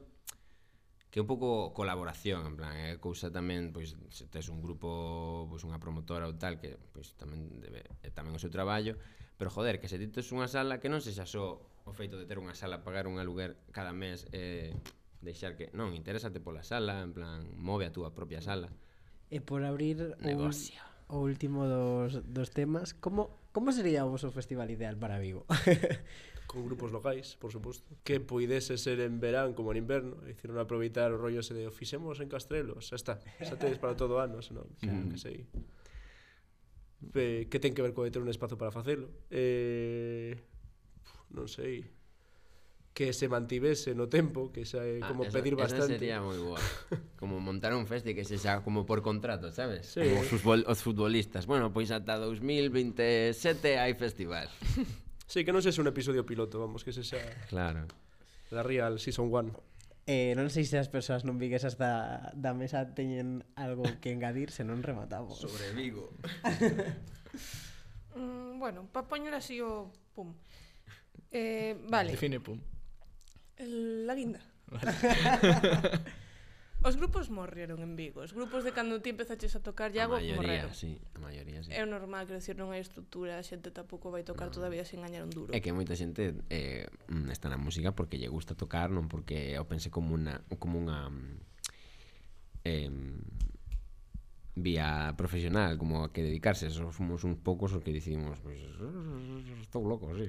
[1.13, 5.45] que é un pouco colaboración, en plan, é cousa tamén, pois se tes un grupo,
[5.45, 7.85] pois unha promotora ou tal que pois tamén debe,
[8.17, 8.97] tamén o seu traballo,
[9.43, 12.31] Pero joder, que se ti tes unha sala que non sexa só o feito de
[12.31, 14.71] ter unha sala, pagar un aluguer cada mes eh,
[15.19, 15.67] deixar que...
[15.75, 18.71] Non, interésate pola sala, en plan, move a túa propia sala.
[19.35, 20.79] E por abrir negocio.
[21.11, 25.43] O, o último dos, dos temas, como como sería o vosso festival ideal para Vigo?
[26.47, 30.55] con grupos locais, por suposto, que poidese ser en verán como en inverno, e dicir,
[30.55, 33.99] non aproveitar o rollo ese de o fixemos en Castrelo, xa está, xa tedes para
[33.99, 35.11] todo o ano, senón, mm.
[35.11, 35.51] que sei.
[37.15, 39.11] Eh, que ten que ver co de ter un espazo para facelo.
[39.29, 40.39] Eh,
[41.35, 42.03] non sei
[42.93, 45.97] que se mantivese no tempo, que xa é ah, como ah, esa, pedir bastante.
[45.97, 46.61] Sería moi boa.
[47.17, 49.89] Como montar un festi que se xa como por contrato, sabes?
[49.89, 50.05] Sí.
[50.05, 51.49] Como os, futbol, os futbolistas.
[51.49, 54.53] Bueno, pois ata 2027 hai festival.
[55.33, 57.17] Sí, que non sexa un episodio piloto, vamos, que se xa...
[57.49, 57.89] Claro.
[58.53, 59.72] La Real Season 1.
[60.07, 64.51] Eh, non sei se as persoas non viguesas da, da mesa teñen algo que engadir,
[64.51, 65.39] se non rematamos.
[65.39, 66.11] Sobre Vigo.
[68.19, 70.35] mm, bueno, pa poñer así o pum.
[71.31, 72.19] Eh, vale.
[72.19, 72.59] Define pum.
[73.57, 74.43] El, la guinda.
[74.67, 74.91] Vale.
[76.83, 78.21] Os grupos morreron en Vigo.
[78.27, 80.43] Os grupos de cando ti empezaches a tocar Iago morreron.
[80.43, 80.75] Maioría, morreron.
[80.75, 80.99] sí.
[81.15, 81.71] A maioría, sí.
[81.71, 84.55] É normal, quero decir, non hai estrutura, a xente tampouco vai tocar no.
[84.55, 85.51] todavía sen gañar un duro.
[85.55, 86.91] É que moita xente eh,
[87.31, 91.07] está na música porque lle gusta tocar, non porque o pense como unha como unha
[92.67, 92.91] eh,
[94.55, 99.65] vía profesional como a que dedicarse só fomos uns poucos os que dicimos pois, pues,
[99.65, 100.29] estou loco, sí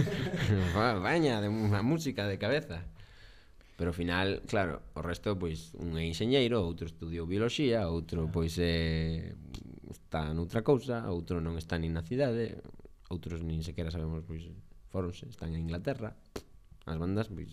[1.04, 1.52] vaña de
[1.84, 2.88] música de cabeza
[3.74, 8.54] Pero ao final, claro, o resto pois un é enxeñeiro, outro estudiou bioloxía, outro pois
[8.62, 9.34] é
[9.90, 12.62] está noutra cousa, outro non está nin na cidade,
[13.10, 14.46] outros nin sequera sabemos pois
[14.94, 16.14] foronse, están en Inglaterra.
[16.86, 17.50] As bandas pois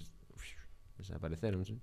[1.01, 1.81] desapareceronse.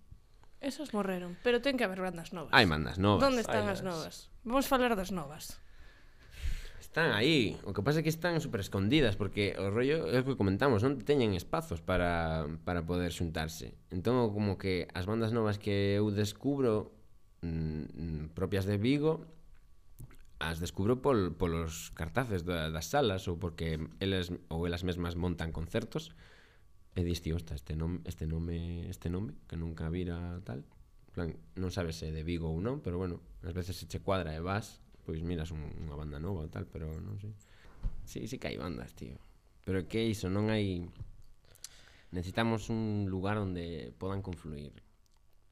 [0.61, 2.51] Esas morreron, pero ten que haber bandas novas.
[2.51, 3.22] Hai bandas novas.
[3.22, 4.30] Donde están Hay as novas.
[4.30, 4.43] novas?
[4.43, 5.59] Vamos falar das novas.
[6.89, 10.26] Están aí, o que pasa é que están super escondidas porque o rollo é o
[10.26, 13.76] que comentamos, non teñen espazos para, para poder xuntarse.
[13.93, 16.91] Entón, como que as bandas novas que eu descubro
[17.45, 19.28] mm, mm, propias de Vigo
[20.39, 25.51] as descubro pol, polos cartaces da, das salas ou porque elas ou elas mesmas montan
[25.51, 26.14] concertos.
[26.95, 30.64] E dis, tío, este nome, este nome, este nome que nunca vira tal
[31.12, 33.99] plan, non sabes se é de Vigo ou non, pero bueno, ás veces se che
[33.99, 34.78] cuadra e vas
[35.09, 37.33] pois miras un, unha banda nova ou tal, pero non sei.
[38.05, 39.17] Sí, sí que hai bandas, tío.
[39.65, 40.85] Pero que iso, non hai
[42.13, 44.77] necesitamos un lugar onde podan confluir.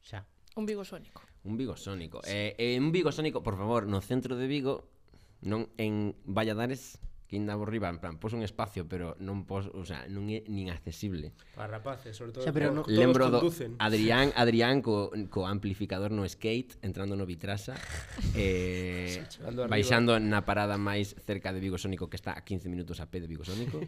[0.04, 0.28] Xa.
[0.60, 1.24] Un Vigo sónico.
[1.48, 2.20] Un Vigo sónico.
[2.20, 2.36] Sí.
[2.36, 4.92] Eh, eh, un Vigo sónico, por favor, no centro de Vigo,
[5.40, 9.66] non en Valladares, que ainda por riba, en plan, pos un espacio, pero non pos,
[9.74, 11.34] o sea, non é nin accesible.
[11.58, 12.46] Para rapaces, sobre todo.
[12.46, 13.42] Xa, pero no, lembro do
[13.82, 17.74] Adrián, Adrián co, co amplificador no skate, entrando no Vitrasa,
[18.38, 19.26] eh,
[19.66, 23.18] baixando na parada máis cerca de Vigo Sónico, que está a 15 minutos a pé
[23.18, 23.82] de Vigo Sónico.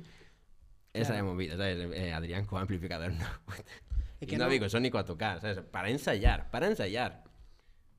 [0.91, 1.78] Esa é movida, sabes?
[1.95, 3.28] Eh, Adrián co amplificador no.
[4.18, 5.62] É que no, no Vigo Sónico a tocar, sabes?
[5.62, 7.22] Para ensayar, para ensayar.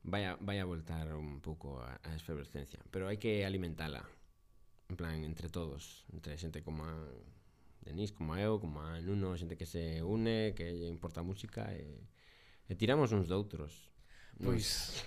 [0.04, 4.04] Vaya, vaya a voltar un pouco a, a efervescencia, pero hai que alimentala
[4.90, 6.94] en plan, entre todos, entre xente como a
[7.82, 11.28] Denis, como a eu, como a Nuno, xente que se une, que lle importa a
[11.28, 11.86] música e,
[12.68, 13.90] e tiramos uns doutros.
[14.42, 15.06] Pois,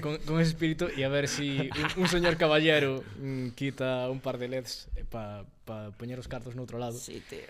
[0.00, 4.20] con, con ese espírito e a ver si un, un señor caballero mm, quita un
[4.20, 6.94] par de leds eh, para pa poñer os cartos noutro lado.
[6.94, 7.48] Sí, tío.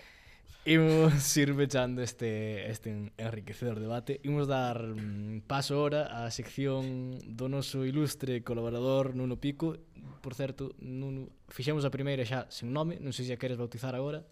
[0.65, 4.19] Imos ir pechando este, este enriquecedor debate.
[4.23, 9.77] Imos dar mm, paso ahora á sección do noso ilustre colaborador Nuno Pico
[10.25, 13.93] por certo, non, fixemos a primeira xa sen nome, non sei se a queres bautizar
[13.93, 14.25] agora.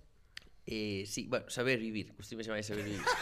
[0.66, 3.06] Eh, sí, bueno, saber vivir, costime máis saber vivir.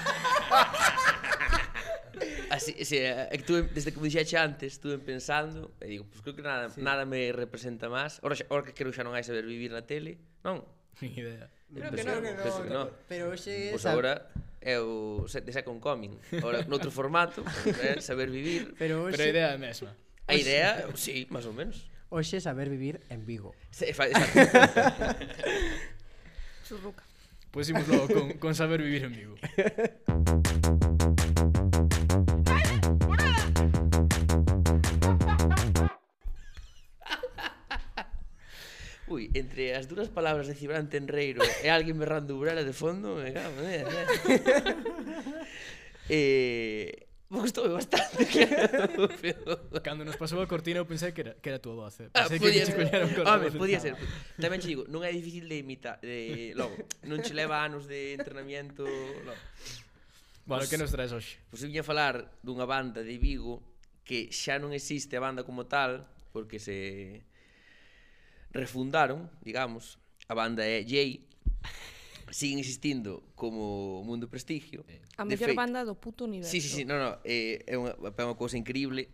[2.52, 6.24] Así, o sea, estuve, eh, desde que me dixeche antes, estuve pensando e digo, pues
[6.24, 6.80] creo que nada, sí.
[6.80, 8.24] nada me representa máis.
[8.24, 10.16] Ora, ora que creo xa non hai saber vivir na tele,
[10.48, 10.64] non?
[11.04, 11.52] Ni idea.
[11.76, 12.88] Creo que non, que non.
[13.12, 13.76] Pero hoxe...
[13.76, 14.32] Pois agora,
[14.64, 16.16] é o de Second Coming.
[16.40, 17.44] agora noutro formato,
[17.84, 18.80] eh, saber vivir.
[18.80, 19.20] Pero, hoxe...
[19.20, 19.92] pero a idea é a mesma.
[20.32, 21.91] A idea, sí, máis ou menos.
[22.12, 23.56] Hoxe saber vivir en Vigo.
[23.72, 23.94] Se,
[26.68, 27.04] Churruca.
[27.52, 29.36] Pois pues imos logo con, con saber vivir en Vigo.
[39.08, 43.32] Ui, entre as duras palabras de Cibran Tenreiro e alguén berrando Burela de fondo, me
[43.32, 43.88] cago, eh,
[46.12, 47.08] eh.
[47.08, 48.28] eh gustou bastante
[49.84, 52.10] Cando nos pasou a cortina eu pensei que era, que era a tua voz eh?
[52.12, 53.04] Pensei ah, que podía, que ser.
[53.04, 53.96] un Home, ah, podía ser
[54.36, 56.76] Tamén che digo, non é difícil de imitar de, Logo,
[57.08, 59.40] non che leva anos de entrenamiento logo.
[60.44, 61.40] Bueno, pues, que nos traes hoxe?
[61.48, 63.64] Pois pues, a falar dunha banda de Vigo
[64.04, 66.04] que xa non existe a banda como tal
[66.36, 67.24] porque se
[68.52, 71.28] refundaron, digamos a banda é Jay
[72.32, 74.84] siguen existindo como mundo prestigio.
[75.18, 76.50] A mellor banda do puto universo.
[76.50, 79.12] Sí, sí, sí, no, no, eh, é unha, é unha cousa increíble.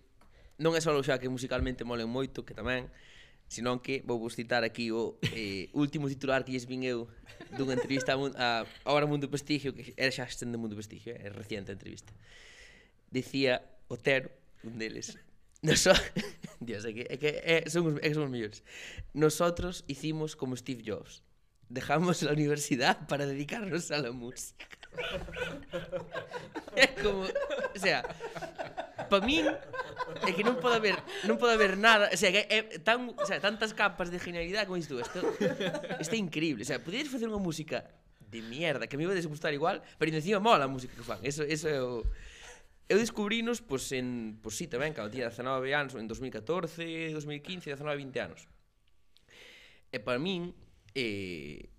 [0.57, 2.87] Non é só xa que musicalmente molen moito, que tamén,
[3.49, 7.09] senón que vou vos citar aquí o eh, último titular que lles vin eu
[7.53, 8.47] dunha entrevista a, a
[8.87, 12.13] Ahora Mundo Prestigio, que era xa estende Mundo Prestigio, eh, é eh, reciente a entrevista.
[13.11, 14.29] Dicía Otero,
[14.67, 15.15] un deles,
[15.61, 15.91] Noso...
[16.61, 18.63] Dios, é que, é que é, son, os, é que son os mellores.
[19.13, 21.23] Nosotros hicimos como Steve Jobs
[21.69, 24.65] dejamos la universidad para dedicarnos a la música.
[26.75, 28.01] é como, o sea,
[29.09, 29.45] para min
[30.25, 30.97] é que non pode haber,
[31.29, 34.65] non pode haber nada, o sea, que é tan, o sea, tantas capas de genialidade
[34.65, 35.21] como isto, isto,
[36.01, 37.85] isto é increíble, o sea, podíades facer unha música
[38.27, 41.21] de mierda que me iba a desgustar igual, pero encima mola a música que fan.
[41.21, 42.03] Eso, eso é o
[42.87, 47.75] Eu descubrinos pois en, pois si sí, tamén, cando tiña 19 anos, en 2014, 2015,
[47.75, 48.47] 19, 20 anos.
[49.91, 50.55] E para min,
[50.97, 51.69] E,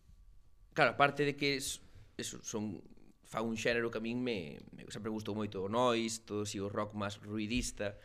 [0.78, 1.82] claro, aparte de que es,
[2.14, 2.78] eso, son
[3.26, 6.62] fa un xénero que a min me, me sempre gustou moito o noise, todo así
[6.62, 7.98] o rock máis ruidista,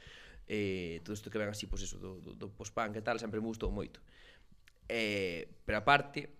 [0.49, 3.21] eh, todo isto que ven así, pois pues eso, do, do, do post-punk e tal,
[3.21, 4.01] sempre me gustou moito.
[4.89, 6.33] Eh, pero aparte,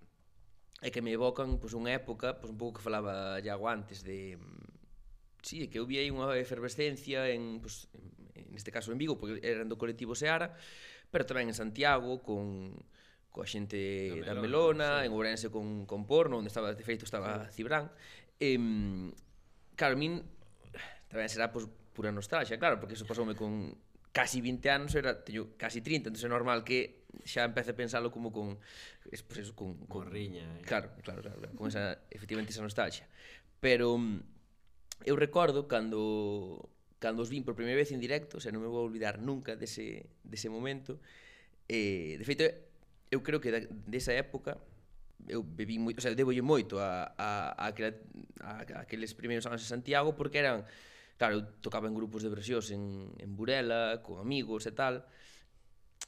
[0.81, 3.69] é que me evocan pois, pues, unha época, pois, pues, un pouco que falaba Iago
[3.69, 4.35] antes, de,
[5.45, 9.15] sí, que eu vi aí unha efervescencia en, pois, en, en este caso en Vigo,
[9.15, 10.51] porque eran do colectivo Seara,
[11.07, 12.73] pero tamén en Santiago, con
[13.33, 15.05] coa xente da Melona, da Melona sí.
[15.09, 17.65] en Ourense con, con Porno, onde estaba, de feito, estaba sí.
[17.65, 17.89] Cibrán.
[18.37, 18.55] E,
[19.73, 20.21] claro, min
[21.09, 21.65] tamén será pois,
[21.97, 23.73] pura nostalgia, claro, porque eso pasoume con
[24.13, 28.13] casi 20 anos, era, teño casi 30, entón é normal que xa empece a pensalo
[28.13, 28.61] como con...
[29.09, 30.45] Es, pues eso, con, con, con riña.
[30.57, 30.65] Eh?
[30.65, 33.09] Claro, claro, claro, claro, con esa, efectivamente esa nostalgia.
[33.57, 36.69] Pero mm, eu recordo cando
[37.01, 39.59] cando os vin por primeira vez en directo, o sea, non me vou olvidar nunca
[39.59, 41.03] dese, dese momento,
[41.67, 42.47] eh, de feito,
[43.13, 44.57] eu creo que da, desa época
[45.29, 49.61] eu bebi moito, o sea, debolle moito a, a, a, a, a aqueles primeiros anos
[49.61, 50.65] de Santiago porque eran
[51.21, 55.05] claro, eu tocaba en grupos de versións en, en Burela, con amigos e tal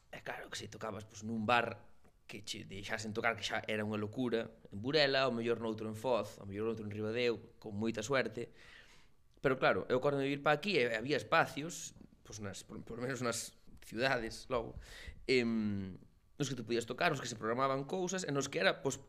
[0.09, 1.77] e claro, que se tocabas pois, nun bar
[2.25, 5.95] que che deixasen tocar que xa era unha locura en Burela, ou mellor noutro en
[5.95, 8.49] Foz ou mellor noutro en Ribadeo, con moita suerte
[9.45, 11.93] pero claro, eu acordo de vir para aquí e había espacios,
[12.25, 13.53] pois nas, por, por menos nas
[13.85, 14.73] cidades logo
[15.29, 15.93] em,
[16.37, 18.99] nos que tú podías tocar, nos que se programaban cousas, e nos que era, pois,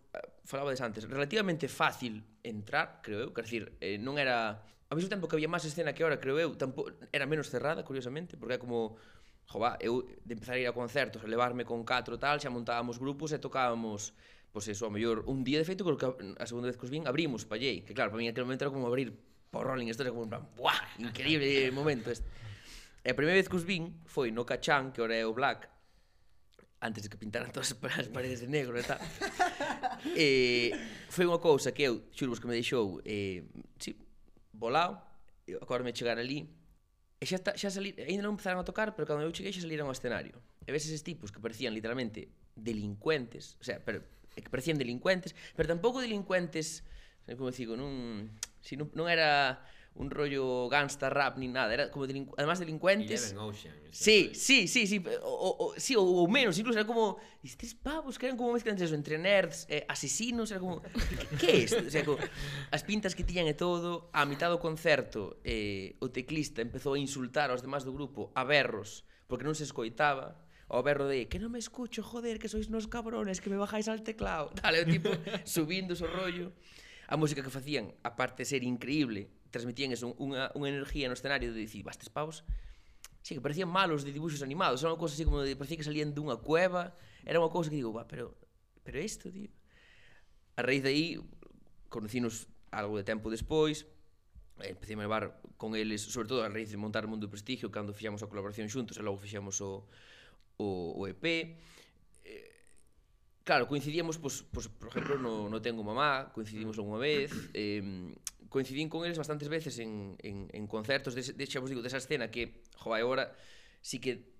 [0.46, 4.62] falaba des antes, relativamente fácil entrar, creo eu, quer dizer, eh, non era...
[4.86, 6.86] Ao mesmo tempo que había máis escena que ahora, creo eu, tampo...
[7.10, 8.94] era menos cerrada, curiosamente, porque é como...
[9.46, 12.98] Jová, eu de empezar a ir a concertos, a levarme con catro tal, xa montábamos
[12.98, 14.10] grupos e tocábamos
[14.56, 15.92] pois eso, a mellor un día de feito, que
[16.40, 18.64] a segunda vez que os vin abrimos pa Jay, que claro, para mí aquel momento
[18.64, 19.12] era como abrir
[19.52, 22.24] pa Rolling Stones, como en plan, buah, increíble momento este.
[23.04, 25.68] E a primeira vez que os vin foi no Cachán, que ora é o Black,
[26.80, 29.00] antes de que pintaran todas as paredes de negro e tal.
[30.16, 30.70] eh,
[31.08, 33.44] foi unha cousa que eu, xurvos que me deixou, eh,
[33.80, 33.96] sí,
[34.52, 35.00] volado,
[35.62, 36.44] agora me chegar ali,
[37.16, 39.64] e xa, está, xa salir, ainda non empezaron a tocar, pero cando eu cheguei xa
[39.64, 40.36] saliron ao escenario.
[40.66, 44.04] E ves eses tipos que parecían literalmente delincuentes, o sea, pero,
[44.36, 46.84] que parecían delincuentes, pero tampouco delincuentes,
[47.24, 48.28] como digo, non,
[48.60, 49.64] si non, non era
[49.96, 53.32] un rollo gangsta rap ni nada, era como delincu además delincuentes.
[53.32, 53.74] Eleven Ocean.
[53.90, 57.16] Sí, sí, sí, sí, o, o, sí, o, o menos, incluso era como
[57.56, 60.82] tres pavos que eran como mezcla entre eso, entre nerds, eh, asesinos, era como
[61.38, 61.80] que é isto?
[61.86, 62.18] O sea, como,
[62.70, 67.00] as pintas que tiñan e todo, a mitad do concerto, eh, o teclista empezou a
[67.00, 70.36] insultar aos demás do grupo a berros, porque non se escoitaba,
[70.68, 73.86] o berro de que non me escucho, joder, que sois nos cabrones, que me bajáis
[73.86, 74.50] al teclado.
[74.58, 75.08] Dale, o tipo
[75.46, 76.52] subindo o rollo.
[77.06, 81.52] A música que facían, aparte de ser increíble, transmitían eso, unha, unha energía no escenario
[81.52, 82.42] de dicir, bastes pavos,
[83.22, 85.86] sí, que parecían malos de dibujos animados, era unha cousa así como de, parecía que
[85.86, 86.94] salían dunha cueva,
[87.26, 88.38] era unha cousa que digo, va, pero,
[88.86, 89.50] pero isto, tío.
[90.56, 91.06] A raíz de aí,
[91.90, 93.86] conocinos algo de tempo despois,
[94.62, 97.70] eh, empecé a levar con eles, sobre todo a raíz de montar o Mundo Prestigio,
[97.70, 99.84] cando fixamos a colaboración xuntos e logo fixamos o,
[100.56, 101.56] o, o EP,
[103.46, 107.78] Claro, coincidíamos, pois, pois, por exemplo, no, no Tengo Mamá, coincidimos unha vez, eh,
[108.50, 112.02] coincidín con eles bastantes veces en, en, en concertos, de, de, xa vos digo, desa
[112.02, 113.30] escena que, jo, agora,
[113.78, 114.34] sí que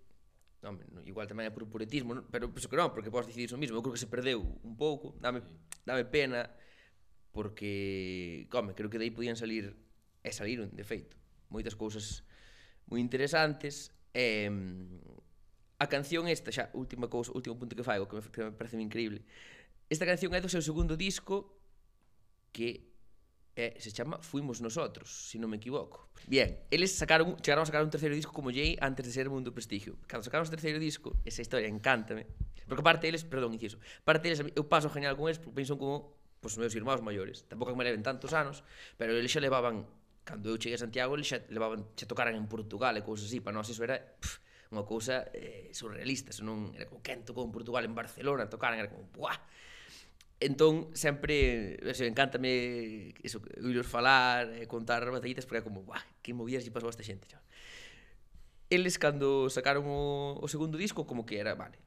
[0.59, 2.27] non, igual tamén é por puretismo, non?
[2.35, 4.75] pero penso que non, porque podes decidir iso mismo, eu creo que se perdeu un
[4.75, 5.39] pouco, dame,
[5.87, 6.51] dame pena,
[7.31, 9.71] porque, come, creo que dai podían salir,
[10.27, 11.15] e saliron, de feito,
[11.47, 12.27] moitas cousas
[12.91, 14.51] moi interesantes, e,
[15.77, 18.81] A canción esta, xa, última cousa, último punto que faigo, que me, que me parece
[18.81, 19.21] increíble.
[19.93, 21.61] Esta canción é do seu segundo disco
[22.49, 22.97] que
[23.57, 26.09] é, se chama Fuimos Nosotros, se non me equivoco.
[26.25, 29.53] Bien, eles sacaron, chegaron a sacar un terceiro disco como Jay antes de ser Mundo
[29.53, 30.01] Prestigio.
[30.09, 32.25] Cando sacaron o terceiro disco, esa historia encántame.
[32.69, 36.17] Porque parte deles, perdón, inciso, parte deles, eu paso genial con eles porque penso como
[36.41, 37.45] pois, os meus irmãos maiores.
[37.49, 38.65] Tampouco me leven tantos anos,
[38.97, 39.85] pero eles xa levaban,
[40.25, 43.45] cando eu cheguei a Santiago, eles xa levaban, xa tocaran en Portugal e cousas así,
[43.45, 44.01] para nós iso era...
[44.01, 48.51] Pff, unha cousa eh, surrealista, eso non era como quen tocou en Portugal en Barcelona,
[48.51, 49.39] tocaran era como buah.
[50.37, 56.37] Entón, sempre, eso, encántame eso, oíros falar, eh, contar batallitas, porque era como, buah, que
[56.37, 57.47] movidas lle pasou a esta xente, chaval.
[58.69, 61.79] Eles, cando sacaron o, o segundo disco, como que era, vale,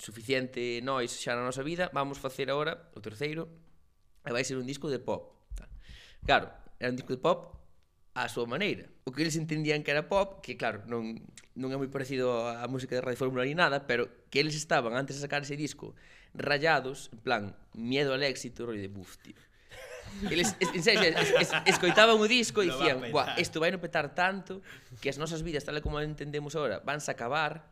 [0.00, 3.46] suficiente nois xa na nosa vida, vamos facer agora o terceiro,
[4.24, 5.36] e vai ser un disco de pop.
[6.24, 7.59] Claro, era un disco de pop
[8.14, 8.90] á súa maneira.
[9.06, 11.18] O que eles entendían que era pop, que claro, non,
[11.54, 14.98] non é moi parecido á música de Radio Fórmula ni nada, pero que eles estaban
[14.98, 15.94] antes de sacar ese disco
[16.34, 17.42] rayados, en plan,
[17.74, 19.38] miedo al éxito, rollo de buf, tío.
[20.30, 24.10] Eles, en serio, es, es, escoitaban o disco e dicían, guau, isto vai no petar
[24.10, 24.58] tanto
[24.98, 27.70] que as nosas vidas, tal como entendemos agora, vanse acabar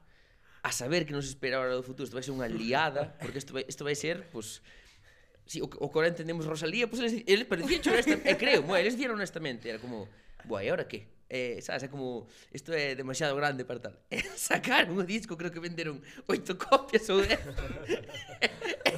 [0.62, 3.51] a saber que nos espera ahora do futuro, isto vai ser unha liada, porque isto
[3.51, 4.78] vai, isto vai ser, pois, pues,
[5.51, 8.62] si, o, o que ahora entendemos Rosalía, pois pues, eles, eles parecían chorar, e creo,
[8.62, 10.07] moi, eles dieron honestamente, era como,
[10.45, 11.18] Boa, e ahora que?
[11.28, 13.95] eh, sabes, é como isto é demasiado grande para tal.
[14.11, 17.39] E sacaron o disco, creo que venderon oito copias ou dez.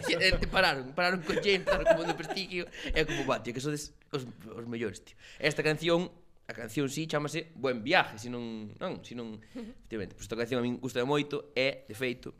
[0.07, 2.65] e, e, pararon, pararon con James, pararon como de prestigio,
[2.95, 5.19] é como, va, tío, que sodes os, os mellores, tío.
[5.43, 6.11] Esta canción
[6.47, 10.39] a canción si sí, chamase Buen viaje, se non, non, se non, efectivamente, pois esta
[10.39, 12.35] canción a min gusta moito e, de feito,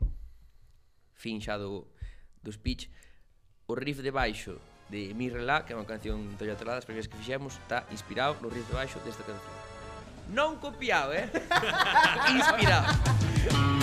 [1.15, 1.91] fin xa do,
[2.39, 2.87] do speech,
[3.67, 4.59] o riff de baixo
[4.91, 8.51] de Mirrelá, que é unha canción de Toyota as primeiras que fixemos, está inspirado no
[8.51, 9.55] riff de baixo desta canción.
[10.35, 11.31] Non copiado, eh?
[12.35, 13.80] inspirado.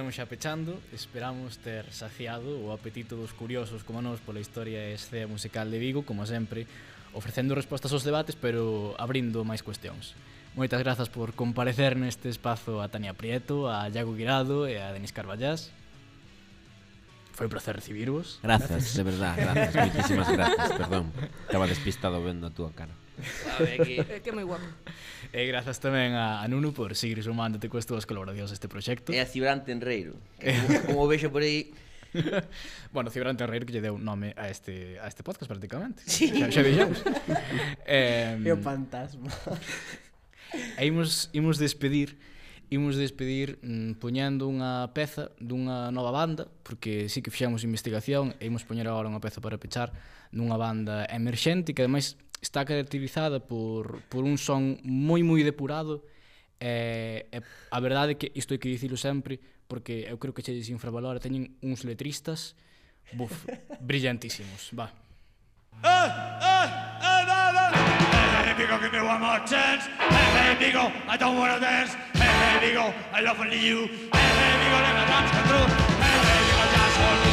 [0.00, 4.96] iremos xa pechando Esperamos ter saciado o apetito dos curiosos como nós pola historia e
[4.96, 6.64] escena musical de Vigo Como sempre,
[7.12, 10.16] ofrecendo respostas aos debates pero abrindo máis cuestións.
[10.56, 15.12] Moitas grazas por comparecer neste espazo a Tania Prieto, a Iago Guirado e a Denis
[15.12, 15.68] Carballás
[17.36, 18.40] Foi un placer recibirvos.
[18.40, 21.12] Grazas, de verdad, grazas, moitísimas grazas, perdón.
[21.44, 22.96] Estaba despistado vendo a túa cara.
[23.22, 23.94] Sabe, aquí.
[24.00, 24.66] É que é moi guapo.
[25.30, 29.12] E grazas tamén a, a Nuno por seguir sumándote coas túas colaboracións a este proxecto.
[29.12, 30.52] E a Cibrante Enreiro, que
[30.88, 31.70] como, como vexo por aí,
[32.92, 36.02] bueno, Cibrante Enreiro que lle deu nome a este, a este podcast prácticamente.
[36.06, 36.32] Sí.
[36.34, 37.00] Xa, xa dixemos.
[37.86, 39.30] eh, é o fantasma.
[40.78, 42.18] e imos, imos despedir
[42.70, 48.46] imos despedir mm, poñendo unha peza dunha nova banda, porque sí que fixemos investigación e
[48.46, 49.90] imos poñer agora unha peza para pechar
[50.30, 56.04] dunha banda emerxente que ademais está caracterizada por, por un son moi moi depurado
[56.60, 57.38] e, e
[57.70, 61.20] a verdade é que isto hai que dicilo sempre porque eu creo que che desinfravalora
[61.20, 62.56] teñen uns letristas
[63.12, 63.46] buf,
[63.80, 64.88] brillantísimos va
[65.82, 66.66] Eh, eh,
[67.00, 67.72] eh, da,
[68.44, 69.86] hey, Vigo, give me one more chance.
[69.98, 71.94] Hey, hey, Vigo, I don't wanna dance.
[72.12, 73.86] Hey, hey, Vigo, I love only you.
[74.12, 75.68] Hey, hey, Vigo, let my dance come through.
[76.04, 77.29] Hey, hey, Vigo, just hold me.